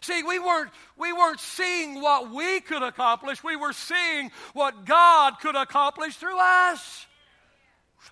See, 0.00 0.22
we 0.22 0.38
weren't, 0.38 0.70
we 0.96 1.12
weren't 1.12 1.40
seeing 1.40 2.00
what 2.00 2.30
we 2.30 2.60
could 2.60 2.82
accomplish, 2.82 3.42
we 3.42 3.56
were 3.56 3.72
seeing 3.72 4.30
what 4.52 4.84
God 4.84 5.40
could 5.40 5.56
accomplish 5.56 6.16
through 6.16 6.38
us. 6.38 7.07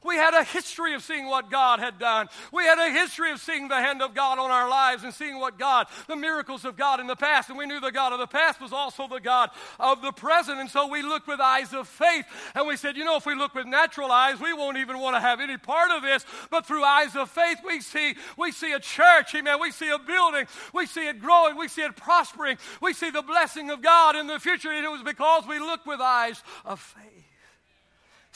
We 0.04 0.16
had 0.16 0.34
a 0.34 0.44
history 0.44 0.94
of 0.94 1.02
seeing 1.02 1.26
what 1.26 1.50
God 1.50 1.80
had 1.80 1.98
done. 1.98 2.28
We 2.52 2.64
had 2.64 2.78
a 2.78 2.92
history 2.92 3.32
of 3.32 3.40
seeing 3.40 3.68
the 3.68 3.76
hand 3.76 4.02
of 4.02 4.14
God 4.14 4.38
on 4.38 4.50
our 4.50 4.68
lives 4.68 5.04
and 5.04 5.12
seeing 5.12 5.38
what 5.38 5.58
God, 5.58 5.86
the 6.06 6.16
miracles 6.16 6.64
of 6.64 6.76
God 6.76 7.00
in 7.00 7.06
the 7.06 7.16
past. 7.16 7.48
And 7.48 7.58
we 7.58 7.66
knew 7.66 7.80
the 7.80 7.92
God 7.92 8.12
of 8.12 8.18
the 8.18 8.26
past 8.26 8.60
was 8.60 8.72
also 8.72 9.08
the 9.08 9.20
God 9.20 9.50
of 9.80 10.02
the 10.02 10.12
present. 10.12 10.58
And 10.58 10.70
so 10.70 10.86
we 10.86 11.02
looked 11.02 11.26
with 11.26 11.40
eyes 11.40 11.72
of 11.72 11.88
faith. 11.88 12.26
And 12.54 12.66
we 12.66 12.76
said, 12.76 12.96
you 12.96 13.04
know, 13.04 13.16
if 13.16 13.26
we 13.26 13.34
look 13.34 13.54
with 13.54 13.66
natural 13.66 14.10
eyes, 14.10 14.40
we 14.40 14.52
won't 14.52 14.76
even 14.76 14.98
want 14.98 15.16
to 15.16 15.20
have 15.20 15.40
any 15.40 15.56
part 15.56 15.90
of 15.90 16.02
this. 16.02 16.24
But 16.50 16.66
through 16.66 16.84
eyes 16.84 17.16
of 17.16 17.30
faith, 17.30 17.58
we 17.64 17.80
see, 17.80 18.14
we 18.36 18.52
see 18.52 18.72
a 18.72 18.80
church, 18.80 19.34
amen. 19.34 19.60
We 19.60 19.70
see 19.70 19.90
a 19.90 19.98
building. 19.98 20.46
We 20.72 20.86
see 20.86 21.08
it 21.08 21.20
growing. 21.20 21.56
We 21.56 21.68
see 21.68 21.82
it 21.82 21.96
prospering. 21.96 22.58
We 22.80 22.92
see 22.92 23.10
the 23.10 23.22
blessing 23.22 23.70
of 23.70 23.82
God 23.82 24.16
in 24.16 24.26
the 24.26 24.38
future. 24.38 24.70
And 24.70 24.84
it 24.84 24.90
was 24.90 25.02
because 25.02 25.46
we 25.46 25.58
looked 25.58 25.86
with 25.86 26.00
eyes 26.00 26.42
of 26.64 26.80
faith. 26.80 27.15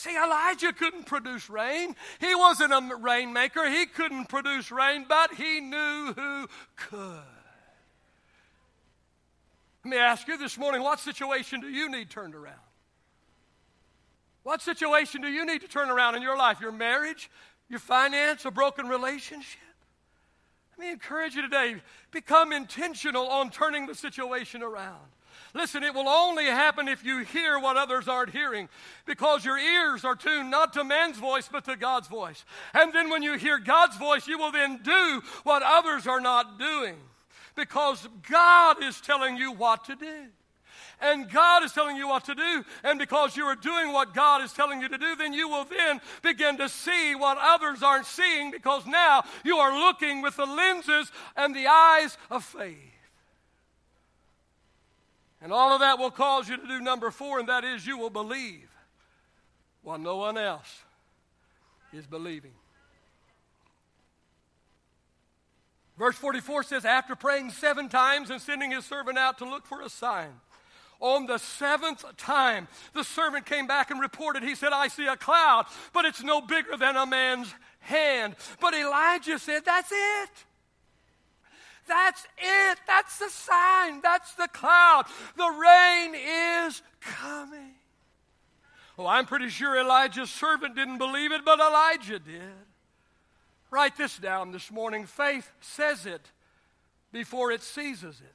See, 0.00 0.16
Elijah 0.16 0.72
couldn't 0.72 1.04
produce 1.04 1.50
rain. 1.50 1.94
He 2.20 2.34
wasn't 2.34 2.72
a 2.72 2.96
rainmaker. 3.02 3.68
He 3.68 3.84
couldn't 3.84 4.30
produce 4.30 4.70
rain, 4.70 5.04
but 5.06 5.34
he 5.34 5.60
knew 5.60 6.14
who 6.16 6.48
could. 6.74 7.20
Let 9.84 9.90
me 9.90 9.98
ask 9.98 10.26
you 10.26 10.38
this 10.38 10.56
morning 10.56 10.80
what 10.80 11.00
situation 11.00 11.60
do 11.60 11.68
you 11.68 11.90
need 11.90 12.08
turned 12.08 12.34
around? 12.34 12.56
What 14.42 14.62
situation 14.62 15.20
do 15.20 15.28
you 15.28 15.44
need 15.44 15.60
to 15.60 15.68
turn 15.68 15.90
around 15.90 16.14
in 16.14 16.22
your 16.22 16.38
life? 16.38 16.62
Your 16.62 16.72
marriage, 16.72 17.30
your 17.68 17.78
finance, 17.78 18.46
a 18.46 18.50
broken 18.50 18.88
relationship? 18.88 19.60
Let 20.78 20.86
me 20.86 20.92
encourage 20.92 21.34
you 21.34 21.42
today 21.42 21.76
become 22.10 22.54
intentional 22.54 23.28
on 23.28 23.50
turning 23.50 23.86
the 23.86 23.94
situation 23.94 24.62
around. 24.62 25.10
Listen, 25.55 25.83
it 25.83 25.94
will 25.94 26.09
only 26.09 26.44
happen 26.44 26.87
if 26.88 27.05
you 27.05 27.18
hear 27.18 27.59
what 27.59 27.76
others 27.76 28.07
aren't 28.07 28.31
hearing 28.31 28.68
because 29.05 29.44
your 29.44 29.59
ears 29.59 30.05
are 30.05 30.14
tuned 30.14 30.50
not 30.50 30.72
to 30.74 30.85
man's 30.85 31.18
voice 31.18 31.48
but 31.50 31.64
to 31.64 31.76
God's 31.76 32.09
voice. 32.09 32.44
And 32.72 32.92
then 32.92 33.11
when 33.11 33.22
you 33.22 33.37
hear 33.37 33.59
God's 33.59 33.96
voice, 33.96 34.29
you 34.29 34.38
will 34.38 34.53
then 34.53 34.81
do 34.83 35.22
what 35.42 35.62
others 35.64 36.07
are 36.07 36.20
not 36.20 36.59
doing 36.59 36.96
because 37.57 38.09
God 38.29 38.83
is 38.83 39.00
telling 39.00 39.37
you 39.37 39.53
what 39.53 39.85
to 39.87 39.96
do. 39.96 40.26
And 41.00 41.31
God 41.31 41.64
is 41.64 41.72
telling 41.72 41.96
you 41.96 42.09
what 42.09 42.24
to 42.26 42.35
do. 42.35 42.64
And 42.85 42.98
because 42.98 43.37
you 43.37 43.44
are 43.44 43.57
doing 43.57 43.92
what 43.92 44.14
God 44.14 44.42
is 44.42 44.53
telling 44.53 44.81
you 44.81 44.88
to 44.88 44.98
do, 44.98 45.16
then 45.16 45.33
you 45.33 45.48
will 45.48 45.64
then 45.64 46.00
begin 46.22 46.59
to 46.59 46.68
see 46.68 47.14
what 47.14 47.38
others 47.40 47.83
aren't 47.83 48.07
seeing 48.07 48.50
because 48.50 48.87
now 48.87 49.24
you 49.44 49.57
are 49.57 49.79
looking 49.79 50.20
with 50.20 50.37
the 50.37 50.44
lenses 50.44 51.11
and 51.37 51.55
the 51.55 51.66
eyes 51.66 52.18
of 52.31 52.44
faith. 52.44 52.89
And 55.42 55.53
all 55.53 55.72
of 55.72 55.81
that 55.81 55.98
will 55.98 56.11
cause 56.11 56.48
you 56.48 56.57
to 56.57 56.66
do 56.66 56.81
number 56.81 57.11
four, 57.11 57.38
and 57.38 57.48
that 57.48 57.64
is 57.64 57.87
you 57.87 57.96
will 57.96 58.11
believe 58.11 58.68
while 59.83 59.98
no 59.98 60.16
one 60.16 60.37
else 60.37 60.83
is 61.92 62.07
believing. 62.07 62.53
Verse 65.98 66.16
44 66.16 66.62
says, 66.62 66.85
After 66.85 67.14
praying 67.14 67.50
seven 67.50 67.88
times 67.88 68.31
and 68.31 68.40
sending 68.40 68.70
his 68.70 68.85
servant 68.85 69.18
out 69.18 69.38
to 69.38 69.44
look 69.44 69.66
for 69.66 69.83
a 69.83 69.88
sign, 69.88 70.31
on 70.98 71.26
the 71.26 71.38
seventh 71.38 72.05
time, 72.18 72.68
the 72.94 73.05
servant 73.05 73.46
came 73.46 73.66
back 73.66 73.90
and 73.90 74.00
reported, 74.00 74.42
He 74.42 74.55
said, 74.55 74.72
I 74.72 74.88
see 74.88 75.07
a 75.07 75.16
cloud, 75.16 75.66
but 75.92 76.05
it's 76.05 76.22
no 76.22 76.40
bigger 76.40 76.76
than 76.76 76.96
a 76.96 77.07
man's 77.07 77.53
hand. 77.81 78.37
But 78.61 78.74
Elijah 78.74 79.38
said, 79.38 79.64
That's 79.64 79.90
it. 79.90 80.31
That's 81.90 82.24
it. 82.38 82.79
That's 82.87 83.18
the 83.18 83.29
sign. 83.29 84.00
That's 84.00 84.33
the 84.35 84.46
cloud. 84.46 85.07
The 85.37 85.50
rain 85.50 86.14
is 86.14 86.83
coming. 87.00 87.74
Well, 88.96 89.09
I'm 89.09 89.26
pretty 89.26 89.48
sure 89.48 89.76
Elijah's 89.76 90.31
servant 90.31 90.76
didn't 90.76 90.98
believe 90.98 91.33
it, 91.33 91.44
but 91.44 91.59
Elijah 91.59 92.20
did. 92.20 92.42
Write 93.72 93.96
this 93.96 94.16
down 94.18 94.53
this 94.53 94.70
morning. 94.70 95.05
Faith 95.05 95.50
says 95.61 96.07
it 96.07 96.22
before 97.12 97.50
it 97.50 97.62
seizes 97.62 98.20
it. 98.20 98.35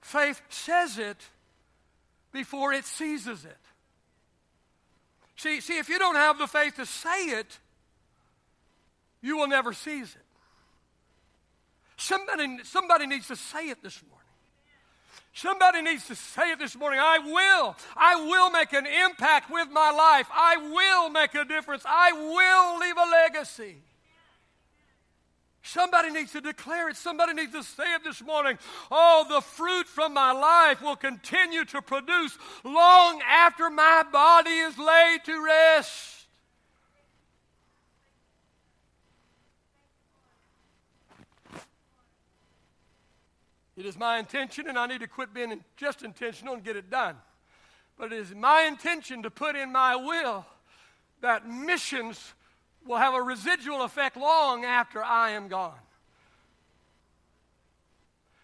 Faith 0.00 0.40
says 0.50 0.98
it 0.98 1.18
before 2.32 2.72
it 2.72 2.84
seizes 2.84 3.44
it. 3.44 3.58
See, 5.34 5.60
see, 5.60 5.78
if 5.78 5.88
you 5.88 5.98
don't 5.98 6.16
have 6.16 6.38
the 6.38 6.46
faith 6.46 6.76
to 6.76 6.86
say 6.86 7.24
it, 7.24 7.58
you 9.20 9.36
will 9.36 9.48
never 9.48 9.72
seize 9.72 10.14
it. 10.14 10.19
Somebody, 12.00 12.64
somebody 12.64 13.06
needs 13.06 13.28
to 13.28 13.36
say 13.36 13.68
it 13.68 13.82
this 13.82 14.02
morning. 14.08 14.26
Somebody 15.34 15.82
needs 15.82 16.06
to 16.06 16.14
say 16.14 16.50
it 16.52 16.58
this 16.58 16.74
morning. 16.74 16.98
I 16.98 17.18
will. 17.18 17.76
I 17.94 18.16
will 18.24 18.50
make 18.50 18.72
an 18.72 18.86
impact 18.86 19.50
with 19.50 19.68
my 19.70 19.90
life. 19.90 20.26
I 20.32 20.56
will 20.56 21.10
make 21.10 21.34
a 21.34 21.44
difference. 21.44 21.82
I 21.86 22.12
will 22.12 22.80
leave 22.80 22.96
a 22.96 23.10
legacy. 23.10 23.76
Somebody 25.62 26.10
needs 26.10 26.32
to 26.32 26.40
declare 26.40 26.88
it. 26.88 26.96
Somebody 26.96 27.34
needs 27.34 27.52
to 27.52 27.62
say 27.62 27.94
it 27.94 28.02
this 28.02 28.22
morning. 28.22 28.58
Oh, 28.90 29.26
the 29.28 29.42
fruit 29.42 29.86
from 29.86 30.14
my 30.14 30.32
life 30.32 30.80
will 30.80 30.96
continue 30.96 31.66
to 31.66 31.82
produce 31.82 32.38
long 32.64 33.20
after 33.28 33.68
my 33.68 34.04
body 34.10 34.50
is 34.50 34.78
laid 34.78 35.22
to 35.26 35.44
rest. 35.44 36.09
It 43.80 43.86
is 43.86 43.98
my 43.98 44.18
intention, 44.18 44.68
and 44.68 44.78
I 44.78 44.86
need 44.86 45.00
to 45.00 45.06
quit 45.06 45.32
being 45.32 45.64
just 45.78 46.02
intentional 46.02 46.52
and 46.52 46.62
get 46.62 46.76
it 46.76 46.90
done. 46.90 47.16
But 47.96 48.12
it 48.12 48.18
is 48.18 48.34
my 48.34 48.64
intention 48.64 49.22
to 49.22 49.30
put 49.30 49.56
in 49.56 49.72
my 49.72 49.96
will 49.96 50.44
that 51.22 51.48
missions 51.48 52.34
will 52.86 52.98
have 52.98 53.14
a 53.14 53.22
residual 53.22 53.80
effect 53.80 54.18
long 54.18 54.66
after 54.66 55.02
I 55.02 55.30
am 55.30 55.48
gone. 55.48 55.78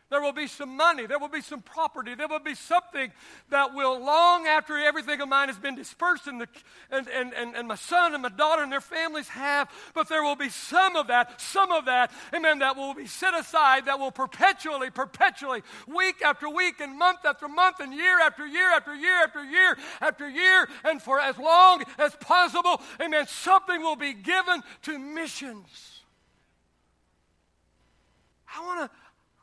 There 0.08 0.22
will 0.22 0.32
be 0.32 0.46
some 0.46 0.76
money. 0.76 1.06
There 1.06 1.18
will 1.18 1.28
be 1.28 1.40
some 1.40 1.62
property. 1.62 2.14
There 2.14 2.28
will 2.28 2.38
be 2.38 2.54
something 2.54 3.10
that 3.50 3.74
will, 3.74 3.98
long 3.98 4.46
after 4.46 4.78
everything 4.78 5.20
of 5.20 5.28
mine 5.28 5.48
has 5.48 5.58
been 5.58 5.74
dispersed 5.74 6.28
and, 6.28 6.40
the, 6.40 6.48
and, 6.92 7.08
and, 7.08 7.34
and, 7.34 7.56
and 7.56 7.66
my 7.66 7.74
son 7.74 8.14
and 8.14 8.22
my 8.22 8.28
daughter 8.28 8.62
and 8.62 8.70
their 8.70 8.80
families 8.80 9.26
have, 9.28 9.68
but 9.94 10.08
there 10.08 10.22
will 10.22 10.36
be 10.36 10.48
some 10.48 10.94
of 10.94 11.08
that, 11.08 11.40
some 11.40 11.72
of 11.72 11.86
that, 11.86 12.12
amen, 12.32 12.60
that 12.60 12.76
will 12.76 12.94
be 12.94 13.06
set 13.06 13.34
aside, 13.34 13.86
that 13.86 13.98
will 13.98 14.12
perpetually, 14.12 14.90
perpetually, 14.90 15.62
week 15.88 16.22
after 16.24 16.48
week 16.48 16.80
and 16.80 16.96
month 16.96 17.24
after 17.24 17.48
month 17.48 17.80
and 17.80 17.92
year 17.92 18.20
after 18.20 18.46
year 18.46 18.70
after 18.70 18.94
year 18.94 19.24
after 19.24 19.44
year 19.44 19.76
after 20.00 20.28
year, 20.28 20.68
and 20.84 21.02
for 21.02 21.18
as 21.18 21.36
long 21.36 21.82
as 21.98 22.14
possible, 22.16 22.80
amen, 23.00 23.26
something 23.26 23.80
will 23.80 23.96
be 23.96 24.12
given 24.14 24.62
to 24.82 25.00
missions. 25.00 26.02
I 28.56 28.64
want 28.64 28.90
to. 28.90 28.96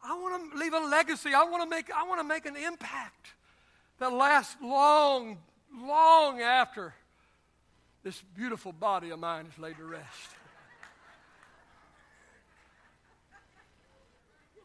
I 0.03 0.13
want 0.15 0.51
to 0.51 0.57
leave 0.57 0.73
a 0.73 0.79
legacy. 0.79 1.33
I 1.33 1.43
want 1.45 1.63
to 1.63 1.69
make, 1.69 1.89
I 1.91 2.03
want 2.03 2.19
to 2.19 2.27
make 2.27 2.45
an 2.45 2.57
impact 2.57 3.33
that 3.99 4.11
lasts 4.11 4.55
long, 4.61 5.37
long 5.73 6.41
after 6.41 6.93
this 8.03 8.21
beautiful 8.35 8.73
body 8.73 9.11
of 9.11 9.19
mine 9.19 9.47
is 9.51 9.57
laid 9.57 9.77
to 9.77 9.85
rest. 9.85 10.29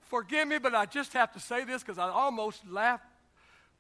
Forgive 0.08 0.48
me, 0.48 0.58
but 0.58 0.74
I 0.74 0.86
just 0.86 1.12
have 1.12 1.32
to 1.34 1.40
say 1.40 1.64
this 1.64 1.82
because 1.82 1.98
I 1.98 2.08
almost 2.08 2.66
laughed. 2.68 3.04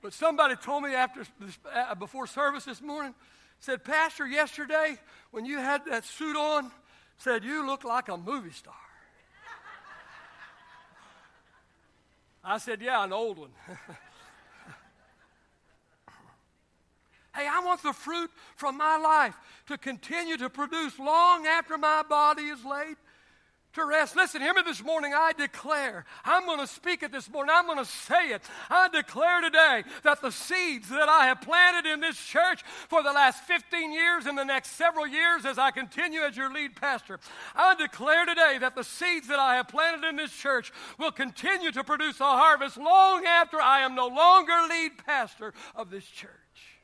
But 0.00 0.12
somebody 0.12 0.54
told 0.56 0.84
me 0.84 0.94
after 0.94 1.24
this, 1.40 1.58
uh, 1.74 1.94
before 1.96 2.26
service 2.26 2.66
this 2.66 2.80
morning, 2.80 3.14
said, 3.58 3.82
Pastor, 3.82 4.26
yesterday 4.26 4.98
when 5.32 5.44
you 5.44 5.58
had 5.58 5.86
that 5.86 6.04
suit 6.04 6.36
on, 6.36 6.70
said 7.16 7.42
you 7.42 7.66
look 7.66 7.82
like 7.82 8.08
a 8.08 8.16
movie 8.16 8.52
star. 8.52 8.74
I 12.48 12.56
said, 12.56 12.80
Yeah, 12.80 13.04
an 13.04 13.12
old 13.12 13.38
one. 13.38 13.50
hey, 17.34 17.46
I 17.46 17.60
want 17.64 17.82
the 17.82 17.92
fruit 17.92 18.30
from 18.56 18.78
my 18.78 18.96
life 18.96 19.36
to 19.66 19.76
continue 19.76 20.38
to 20.38 20.48
produce 20.48 20.98
long 20.98 21.46
after 21.46 21.76
my 21.76 22.02
body 22.08 22.44
is 22.44 22.64
laid 22.64 22.96
to 23.78 23.86
rest. 23.86 24.16
Listen, 24.16 24.40
hear 24.40 24.54
me 24.54 24.62
this 24.62 24.82
morning. 24.82 25.12
I 25.14 25.32
declare, 25.32 26.04
I'm 26.24 26.46
going 26.46 26.60
to 26.60 26.66
speak 26.66 27.02
it 27.02 27.12
this 27.12 27.30
morning. 27.30 27.54
I'm 27.54 27.66
going 27.66 27.78
to 27.78 27.84
say 27.84 28.28
it. 28.30 28.42
I 28.70 28.88
declare 28.88 29.40
today 29.40 29.84
that 30.02 30.20
the 30.20 30.30
seeds 30.30 30.88
that 30.90 31.08
I 31.08 31.26
have 31.26 31.40
planted 31.40 31.90
in 31.90 32.00
this 32.00 32.18
church 32.18 32.62
for 32.88 33.02
the 33.02 33.12
last 33.12 33.44
15 33.44 33.92
years 33.92 34.26
and 34.26 34.36
the 34.36 34.44
next 34.44 34.72
several 34.72 35.06
years 35.06 35.44
as 35.44 35.58
I 35.58 35.70
continue 35.70 36.20
as 36.20 36.36
your 36.36 36.52
lead 36.52 36.76
pastor, 36.76 37.18
I 37.54 37.74
declare 37.74 38.26
today 38.26 38.58
that 38.60 38.74
the 38.74 38.84
seeds 38.84 39.28
that 39.28 39.38
I 39.38 39.56
have 39.56 39.68
planted 39.68 40.06
in 40.06 40.16
this 40.16 40.32
church 40.32 40.72
will 40.98 41.12
continue 41.12 41.72
to 41.72 41.84
produce 41.84 42.20
a 42.20 42.24
harvest 42.24 42.76
long 42.76 43.24
after 43.24 43.60
I 43.60 43.80
am 43.80 43.94
no 43.94 44.08
longer 44.08 44.52
lead 44.68 44.92
pastor 45.04 45.52
of 45.74 45.90
this 45.90 46.04
church. 46.04 46.77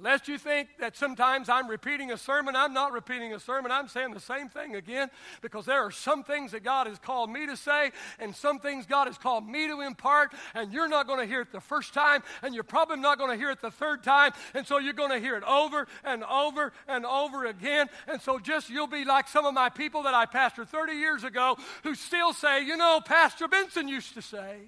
Lest 0.00 0.28
you 0.28 0.38
think 0.38 0.68
that 0.80 0.96
sometimes 0.96 1.48
I'm 1.48 1.68
repeating 1.68 2.12
a 2.12 2.18
sermon, 2.18 2.56
I'm 2.56 2.72
not 2.72 2.92
repeating 2.92 3.32
a 3.32 3.40
sermon. 3.40 3.70
I'm 3.70 3.88
saying 3.88 4.12
the 4.12 4.20
same 4.20 4.48
thing 4.48 4.74
again 4.74 5.10
because 5.40 5.66
there 5.66 5.82
are 5.82 5.90
some 5.90 6.24
things 6.24 6.52
that 6.52 6.62
God 6.62 6.86
has 6.86 6.98
called 6.98 7.30
me 7.30 7.46
to 7.46 7.56
say 7.56 7.92
and 8.18 8.34
some 8.34 8.58
things 8.58 8.86
God 8.86 9.06
has 9.06 9.18
called 9.18 9.46
me 9.46 9.66
to 9.68 9.80
impart, 9.80 10.32
and 10.54 10.72
you're 10.72 10.88
not 10.88 11.06
going 11.06 11.20
to 11.20 11.26
hear 11.26 11.40
it 11.42 11.52
the 11.52 11.60
first 11.60 11.94
time, 11.94 12.22
and 12.42 12.54
you're 12.54 12.64
probably 12.64 12.96
not 12.96 13.18
going 13.18 13.30
to 13.30 13.36
hear 13.36 13.50
it 13.50 13.60
the 13.60 13.70
third 13.70 14.02
time, 14.02 14.32
and 14.54 14.66
so 14.66 14.78
you're 14.78 14.92
going 14.92 15.10
to 15.10 15.20
hear 15.20 15.36
it 15.36 15.44
over 15.44 15.86
and 16.04 16.24
over 16.24 16.72
and 16.88 17.04
over 17.06 17.46
again. 17.46 17.88
And 18.06 18.20
so 18.20 18.38
just 18.38 18.70
you'll 18.70 18.86
be 18.86 19.04
like 19.04 19.28
some 19.28 19.46
of 19.46 19.54
my 19.54 19.68
people 19.68 20.02
that 20.04 20.14
I 20.14 20.26
pastored 20.26 20.68
30 20.68 20.94
years 20.94 21.24
ago 21.24 21.56
who 21.82 21.94
still 21.94 22.32
say, 22.32 22.64
you 22.64 22.76
know, 22.76 23.00
Pastor 23.04 23.48
Benson 23.48 23.88
used 23.88 24.14
to 24.14 24.22
say. 24.22 24.58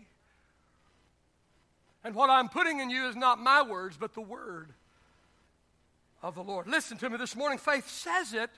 And 2.05 2.15
what 2.15 2.31
I'm 2.31 2.49
putting 2.49 2.79
in 2.79 2.89
you 2.89 3.09
is 3.09 3.17
not 3.17 3.41
my 3.41 3.63
words, 3.63 3.97
but 3.99 4.15
the 4.15 4.21
word 4.21 4.73
of 6.27 6.35
the 6.35 6.43
Lord. 6.43 6.67
Listen 6.67 6.99
to 6.99 7.09
me 7.09 7.17
this 7.17 7.37
morning. 7.37 7.59
Faith 7.59 7.89
says 7.89 8.33
it 8.33 8.51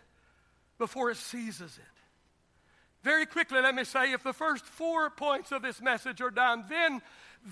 before 0.79 1.11
it 1.11 1.19
seizes 1.19 1.77
it. 1.77 1.85
Very 3.05 3.27
quickly, 3.27 3.61
let 3.61 3.75
me 3.75 3.85
say 3.85 4.13
if 4.13 4.23
the 4.23 4.33
first 4.33 4.65
four 4.65 5.11
points 5.11 5.53
of 5.53 5.63
this 5.63 5.81
message 5.81 6.21
are 6.21 6.31
done, 6.31 6.65
then, 6.69 7.03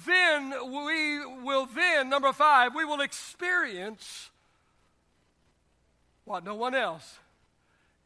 then 0.06 0.50
we 0.72 1.24
will 1.44 1.66
then, 1.66 2.08
number 2.08 2.32
five, 2.32 2.74
we 2.74 2.84
will 2.84 3.00
experience 3.00 4.30
what 6.24 6.44
no 6.44 6.54
one 6.54 6.74
else 6.74 7.18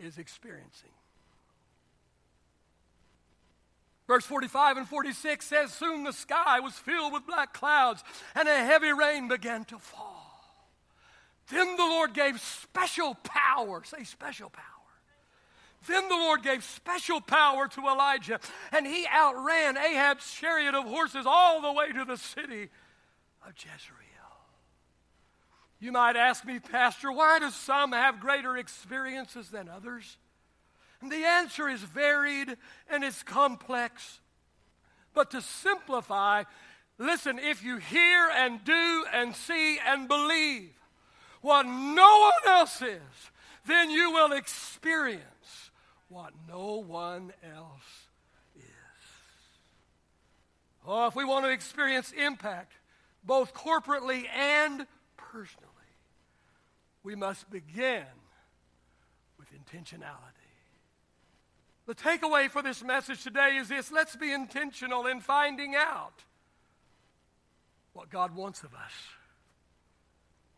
is 0.01 0.19
experiencing. 0.19 0.91
Verse 4.07 4.25
45 4.25 4.79
and 4.79 4.89
46 4.89 5.47
says, 5.47 5.73
Soon 5.73 6.03
the 6.03 6.13
sky 6.13 6.59
was 6.59 6.75
filled 6.75 7.13
with 7.13 7.25
black 7.27 7.55
clouds, 7.55 8.03
and 8.35 8.49
a 8.49 8.65
heavy 8.65 8.93
rain 8.93 9.29
began 9.29 9.65
to 9.67 9.79
fall. 9.79 10.10
Then 11.51 11.77
the 11.77 11.85
Lord 11.85 12.15
gave 12.15 12.41
special 12.41 13.15
power. 13.15 13.83
Say 13.85 14.05
special 14.05 14.51
power. 14.51 14.65
Then 15.87 16.09
the 16.09 16.15
Lord 16.15 16.43
gave 16.43 16.63
special 16.63 17.21
power 17.21 17.67
to 17.69 17.81
Elijah, 17.89 18.39
and 18.71 18.87
he 18.87 19.07
outran 19.11 19.79
Ahab's 19.79 20.31
chariot 20.35 20.75
of 20.75 20.85
horses 20.85 21.25
all 21.27 21.63
the 21.63 21.73
way 21.73 21.91
to 21.93 22.05
the 22.05 22.19
city 22.19 22.69
of 23.47 23.55
Jezreel. 23.57 24.11
You 25.81 25.93
might 25.93 26.17
ask 26.17 26.45
me, 26.45 26.59
Pastor, 26.59 27.11
why 27.11 27.39
do 27.39 27.51
some 27.51 27.93
have 27.93 28.21
greater 28.21 28.59
experiences 28.59 29.49
than 29.49 29.71
others? 29.71 30.19
And 31.01 31.11
the 31.11 31.25
answer 31.25 31.67
is 31.67 31.81
varied 31.81 32.57
and 32.91 33.03
it's 33.03 33.23
complex. 33.23 34.21
But 35.15 35.31
to 35.31 35.41
simplify, 35.41 36.45
listen, 36.99 37.39
if 37.39 37.65
you 37.65 37.79
hear 37.79 38.29
and 38.37 38.63
do 38.63 39.05
and 39.11 39.35
see 39.35 39.79
and 39.79 40.07
believe, 40.07 40.73
what 41.41 41.65
no 41.65 42.31
one 42.45 42.55
else 42.55 42.83
is, 42.83 43.31
then 43.67 43.91
you 43.91 44.13
will 44.13 44.33
experience 44.33 45.71
what 46.09 46.33
no 46.49 46.77
one 46.77 47.33
else 47.45 48.09
is. 48.57 48.65
Oh, 50.87 51.07
if 51.07 51.15
we 51.15 51.25
want 51.25 51.45
to 51.45 51.51
experience 51.51 52.13
impact, 52.13 52.73
both 53.25 53.55
corporately 53.55 54.25
and 54.35 54.87
personally, 55.17 55.67
we 57.03 57.15
must 57.15 57.51
begin 57.51 58.05
with 59.39 59.49
intentionality. 59.53 60.41
The 61.87 61.95
takeaway 61.95 62.49
for 62.49 62.63
this 62.63 62.85
message 62.85 63.23
today 63.23 63.57
is 63.57 63.69
this 63.69 63.91
let's 63.91 64.17
be 64.17 64.33
intentional 64.33 65.07
in 65.07 65.21
finding 65.21 65.75
out 65.75 66.25
what 67.93 68.11
God 68.11 68.35
wants 68.35 68.63
of 68.63 68.75
us 68.75 68.93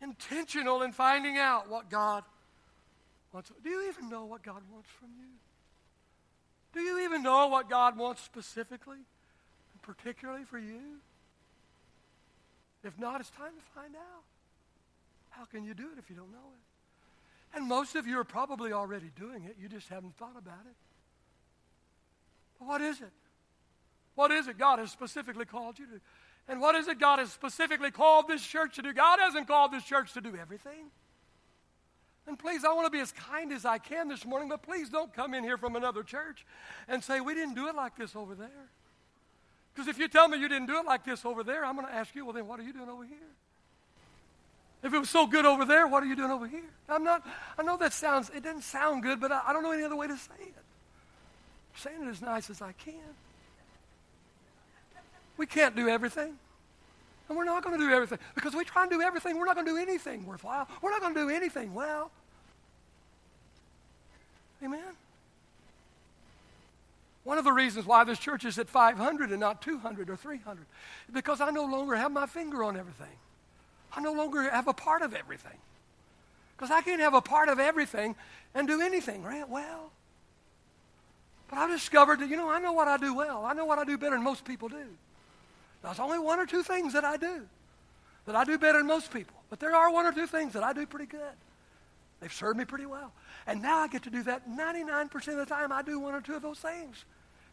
intentional 0.02 0.82
in 0.82 0.92
finding 0.92 1.38
out 1.38 1.70
what 1.70 1.88
God 1.88 2.24
wants. 3.32 3.50
Do 3.62 3.70
you 3.70 3.88
even 3.88 4.10
know 4.10 4.24
what 4.24 4.42
God 4.42 4.62
wants 4.72 4.88
from 4.98 5.08
you? 5.18 5.28
Do 6.72 6.80
you 6.80 7.04
even 7.04 7.22
know 7.22 7.46
what 7.48 7.68
God 7.68 7.96
wants 7.96 8.22
specifically 8.22 8.96
and 8.96 9.82
particularly 9.82 10.44
for 10.44 10.58
you? 10.58 11.00
If 12.84 12.98
not, 12.98 13.20
it's 13.20 13.30
time 13.30 13.52
to 13.54 13.80
find 13.80 13.94
out. 13.94 14.24
How 15.30 15.44
can 15.44 15.64
you 15.64 15.74
do 15.74 15.84
it 15.92 15.98
if 15.98 16.10
you 16.10 16.16
don't 16.16 16.32
know 16.32 16.38
it? 16.38 17.56
And 17.56 17.68
most 17.68 17.96
of 17.96 18.06
you 18.06 18.18
are 18.18 18.24
probably 18.24 18.72
already 18.72 19.10
doing 19.18 19.44
it. 19.44 19.56
You 19.60 19.68
just 19.68 19.88
haven't 19.88 20.16
thought 20.16 20.36
about 20.36 20.64
it. 20.66 20.76
But 22.58 22.68
what 22.68 22.80
is 22.80 23.00
it? 23.00 23.12
What 24.14 24.30
is 24.30 24.46
it 24.46 24.58
God 24.58 24.78
has 24.78 24.90
specifically 24.90 25.44
called 25.44 25.78
you 25.78 25.86
to? 25.86 26.00
And 26.48 26.61
what 26.61 26.74
is 26.74 26.88
it 26.88 26.98
God 26.98 27.18
has 27.18 27.33
specifically 27.33 27.90
called 27.90 28.28
this 28.28 28.44
church 28.44 28.76
to 28.76 28.83
do? 28.83 28.92
God 28.92 29.18
hasn't 29.20 29.46
called 29.46 29.72
this 29.72 29.85
church 29.85 30.12
to 30.14 30.20
do 30.20 30.37
everything. 30.37 30.90
And 32.26 32.38
please, 32.38 32.64
I 32.64 32.72
want 32.72 32.87
to 32.87 32.90
be 32.90 33.00
as 33.00 33.12
kind 33.12 33.52
as 33.52 33.64
I 33.64 33.78
can 33.78 34.09
this 34.09 34.24
morning, 34.24 34.48
but 34.48 34.62
please 34.62 34.88
don't 34.88 35.12
come 35.12 35.35
in 35.35 35.42
here 35.42 35.57
from 35.57 35.76
another 35.76 36.02
church 36.02 36.44
and 36.88 37.02
say, 37.02 37.20
we 37.20 37.35
didn't 37.35 37.55
do 37.55 37.68
it 37.68 37.74
like 37.74 37.96
this 37.96 38.14
over 38.14 38.35
there. 38.35 38.68
Because 39.74 39.88
if 39.88 39.98
you 39.98 40.07
tell 40.07 40.28
me 40.28 40.38
you 40.38 40.48
didn't 40.48 40.66
do 40.66 40.78
it 40.78 40.85
like 40.85 41.05
this 41.05 41.24
over 41.24 41.42
there, 41.42 41.64
I'm 41.64 41.74
going 41.74 41.87
to 41.87 41.94
ask 41.94 42.14
you, 42.14 42.24
well, 42.24 42.35
then 42.35 42.46
what 42.46 42.61
are 42.61 42.62
you 42.62 42.72
doing 42.72 42.88
over 42.88 43.05
here? 43.05 43.16
If 44.83 44.92
it 44.92 44.98
was 44.98 45.11
so 45.11 45.26
good 45.26 45.46
over 45.46 45.64
there, 45.64 45.87
what 45.87 46.02
are 46.02 46.07
you 46.07 46.16
doing 46.16 46.31
over 46.31 46.46
here? 46.46 46.68
I'm 46.88 47.05
not, 47.05 47.26
I 47.57 47.62
know 47.62 47.76
that 47.76 47.92
sounds, 47.92 48.31
it 48.31 48.42
doesn't 48.42 48.62
sound 48.62 49.02
good, 49.02 49.20
but 49.20 49.33
I, 49.33 49.42
I 49.46 49.52
don't 49.52 49.62
know 49.62 49.70
any 49.70 49.85
other 49.85 49.96
way 49.96 50.09
to 50.09 50.16
say 50.16 50.35
it. 50.40 50.55
I'm 50.57 51.81
saying 51.81 52.02
it 52.02 52.09
as 52.09 52.20
nice 52.20 52.50
as 52.50 52.61
I 52.61 52.72
can. 52.72 52.94
We 55.37 55.47
can't 55.47 55.75
do 55.75 55.88
everything. 55.88 56.38
And 57.29 57.38
we're 57.38 57.45
not 57.45 57.64
going 57.64 57.79
to 57.79 57.87
do 57.87 57.92
everything. 57.92 58.18
Because 58.35 58.55
we 58.55 58.64
try 58.64 58.83
and 58.83 58.90
do 58.90 59.01
everything, 59.01 59.38
we're 59.38 59.47
not 59.47 59.55
going 59.55 59.66
to 59.66 59.73
do 59.73 59.79
anything 59.79 60.27
worthwhile. 60.27 60.68
We're 60.83 60.90
not 60.90 61.01
going 61.01 61.14
to 61.14 61.21
do 61.21 61.31
anything 61.31 61.73
well. 61.73 62.11
Amen? 64.62 64.81
One 67.25 67.38
of 67.38 67.45
the 67.45 67.53
reasons 67.53 67.87
why 67.87 68.05
this 68.05 68.18
church 68.18 68.45
is 68.45 68.59
at 68.59 68.68
500 68.68 69.31
and 69.31 69.40
not 69.40 69.62
200 69.62 70.11
or 70.11 70.16
300 70.16 70.61
is 71.09 71.14
because 71.14 71.40
I 71.40 71.51
no 71.51 71.64
longer 71.64 71.95
have 71.95 72.11
my 72.11 72.27
finger 72.27 72.64
on 72.64 72.77
everything. 72.77 73.14
I 73.95 74.01
no 74.01 74.12
longer 74.12 74.42
have 74.51 74.66
a 74.66 74.73
part 74.73 75.03
of 75.03 75.14
everything. 75.14 75.59
Because 76.57 76.71
I 76.71 76.83
can't 76.83 77.01
have 77.01 77.14
a 77.14 77.21
part 77.21 77.49
of 77.49 77.59
everything 77.59 78.16
and 78.55 78.66
do 78.66 78.81
anything 78.81 79.23
right 79.23 79.49
well. 79.49 79.90
But 81.49 81.59
I've 81.59 81.71
discovered 81.71 82.21
that, 82.21 82.29
you 82.29 82.37
know, 82.37 82.51
I 82.51 82.59
know 82.61 82.73
what 82.73 82.88
I 82.88 82.97
do 82.97 83.14
well. 83.14 83.45
I 83.45 83.53
know 83.53 83.64
what 83.64 83.79
I 83.79 83.85
do 83.85 83.99
better 83.99 84.16
than 84.16 84.25
most 84.25 84.45
people 84.45 84.68
do. 84.68 84.87
There's 85.83 85.99
only 85.99 86.18
one 86.18 86.38
or 86.38 86.47
two 86.47 86.62
things 86.62 86.92
that 86.92 87.05
I 87.05 87.16
do 87.16 87.42
that 88.27 88.37
I 88.37 88.45
do 88.45 88.57
better 88.59 88.79
than 88.79 88.87
most 88.87 89.12
people. 89.12 89.37
But 89.51 89.61
there 89.61 89.75
are 89.75 89.92
one 89.92 90.07
or 90.07 90.12
two 90.12 90.27
things 90.27 90.53
that 90.53 90.62
I 90.62 90.73
do 90.73 90.87
pretty 90.87 91.07
good. 91.07 91.35
They've 92.21 92.33
served 92.33 92.57
me 92.57 92.64
pretty 92.64 92.87
well. 92.87 93.12
And 93.47 93.61
now 93.61 93.79
I 93.79 93.88
get 93.88 94.05
to 94.05 94.11
do 94.11 94.23
that 94.23 94.49
99% 94.49 95.14
of 95.14 95.37
the 95.37 95.47
time. 95.47 95.73
I 95.73 95.83
do 95.83 95.99
one 95.99 96.14
or 96.14 96.21
two 96.21 96.35
of 96.35 96.42
those 96.42 96.59
things. 96.59 97.05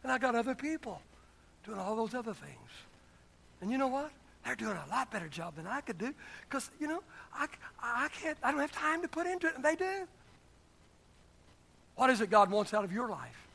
And 0.02 0.12
I 0.12 0.18
got 0.18 0.34
other 0.34 0.54
people 0.54 1.02
doing 1.64 1.78
all 1.78 1.96
those 1.96 2.14
other 2.14 2.32
things. 2.32 2.70
And 3.60 3.70
you 3.70 3.78
know 3.78 3.88
what? 3.88 4.12
They're 4.44 4.54
doing 4.54 4.76
a 4.76 4.90
lot 4.90 5.10
better 5.10 5.28
job 5.28 5.56
than 5.56 5.66
I 5.66 5.80
could 5.80 5.98
do 5.98 6.14
because, 6.48 6.70
you 6.80 6.86
know, 6.86 7.02
I, 7.34 7.46
I 7.82 8.08
can't, 8.08 8.38
I 8.42 8.52
don't 8.52 8.60
have 8.60 8.72
time 8.72 9.02
to 9.02 9.08
put 9.08 9.26
into 9.26 9.48
it, 9.48 9.56
and 9.56 9.64
they 9.64 9.76
do. 9.76 10.06
What 11.96 12.08
is 12.08 12.22
it 12.22 12.30
God 12.30 12.50
wants 12.50 12.72
out 12.72 12.84
of 12.84 12.92
your 12.92 13.08
life? 13.10 13.46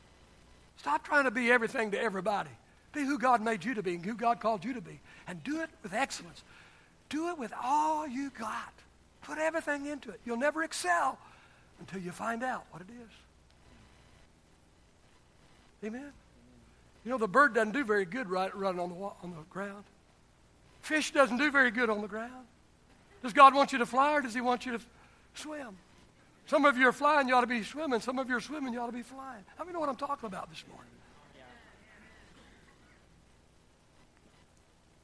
Stop 0.76 1.04
trying 1.04 1.24
to 1.24 1.32
be 1.32 1.50
everything 1.50 1.90
to 1.90 2.00
everybody. 2.00 2.50
Be 2.96 3.04
who 3.04 3.18
God 3.18 3.42
made 3.42 3.62
you 3.62 3.74
to 3.74 3.82
be 3.82 3.96
and 3.96 4.04
who 4.04 4.14
God 4.14 4.40
called 4.40 4.64
you 4.64 4.72
to 4.72 4.80
be. 4.80 4.98
And 5.28 5.44
do 5.44 5.60
it 5.60 5.68
with 5.82 5.92
excellence. 5.92 6.42
Do 7.10 7.28
it 7.28 7.38
with 7.38 7.52
all 7.62 8.08
you 8.08 8.30
got. 8.30 8.72
Put 9.22 9.36
everything 9.36 9.84
into 9.84 10.08
it. 10.08 10.18
You'll 10.24 10.38
never 10.38 10.64
excel 10.64 11.18
until 11.78 12.00
you 12.00 12.10
find 12.10 12.42
out 12.42 12.64
what 12.70 12.80
it 12.80 12.88
is. 12.90 13.10
Amen? 15.86 16.10
You 17.04 17.10
know, 17.10 17.18
the 17.18 17.28
bird 17.28 17.54
doesn't 17.54 17.72
do 17.72 17.84
very 17.84 18.06
good 18.06 18.30
right, 18.30 18.54
running 18.56 18.80
on 18.80 18.88
the, 18.88 18.94
on 18.94 19.30
the 19.36 19.42
ground. 19.50 19.84
Fish 20.80 21.12
doesn't 21.12 21.36
do 21.36 21.50
very 21.50 21.70
good 21.70 21.90
on 21.90 22.00
the 22.00 22.08
ground. 22.08 22.46
Does 23.22 23.34
God 23.34 23.54
want 23.54 23.72
you 23.72 23.78
to 23.78 23.86
fly 23.86 24.12
or 24.12 24.22
does 24.22 24.32
He 24.32 24.40
want 24.40 24.64
you 24.64 24.72
to 24.72 24.80
swim? 25.34 25.76
Some 26.46 26.64
of 26.64 26.78
you 26.78 26.88
are 26.88 26.92
flying, 26.92 27.28
you 27.28 27.34
ought 27.34 27.42
to 27.42 27.46
be 27.46 27.62
swimming. 27.62 28.00
Some 28.00 28.18
of 28.18 28.30
you 28.30 28.36
are 28.36 28.40
swimming, 28.40 28.72
you 28.72 28.80
ought 28.80 28.86
to 28.86 28.92
be 28.92 29.02
flying. 29.02 29.44
How 29.58 29.64
many 29.64 29.74
know 29.74 29.80
what 29.80 29.90
I'm 29.90 29.96
talking 29.96 30.26
about 30.26 30.48
this 30.48 30.64
morning? 30.70 30.90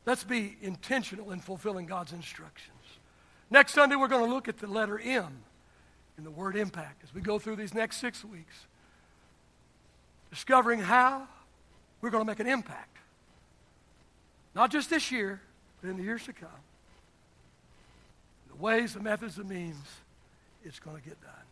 Let's 0.05 0.25
be 0.25 0.57
intentional 0.63 1.31
in 1.31 1.41
fulfilling 1.41 1.87
God's 1.87 2.13
instructions. 2.13 2.77
Next 3.51 3.75
Sunday, 3.75 3.97
we're 3.97 4.09
going 4.09 4.25
to 4.25 4.33
look 4.33 4.49
at 4.49 4.59
the 4.59 4.67
letter 4.67 4.99
M 4.99 5.43
in 6.19 6.25
the 6.25 6.31
word 6.31 6.57
impact 6.57 7.05
as 7.05 7.15
we 7.15 7.21
go 7.21 7.39
through 7.39 7.57
these 7.57 7.75
next 7.75 7.99
six 7.99 8.25
weeks, 8.25 8.67
discovering 10.31 10.81
how 10.81 11.27
we're 12.01 12.11
going 12.11 12.25
to 12.25 12.31
make 12.31 12.41
an 12.41 12.47
impact. 12.47 12.97
Not 14.55 14.71
just 14.71 14.91
this 14.91 15.11
year, 15.11 15.41
but 15.81 15.91
in 15.91 15.97
the 15.97 16.03
years 16.03 16.25
to 16.25 16.33
come. 16.33 16.49
The 18.49 18.57
ways, 18.57 18.95
the 18.95 19.01
methods, 19.01 19.37
the 19.37 19.45
means, 19.45 19.77
it's 20.65 20.79
going 20.79 20.97
to 20.97 21.03
get 21.03 21.21
done. 21.21 21.33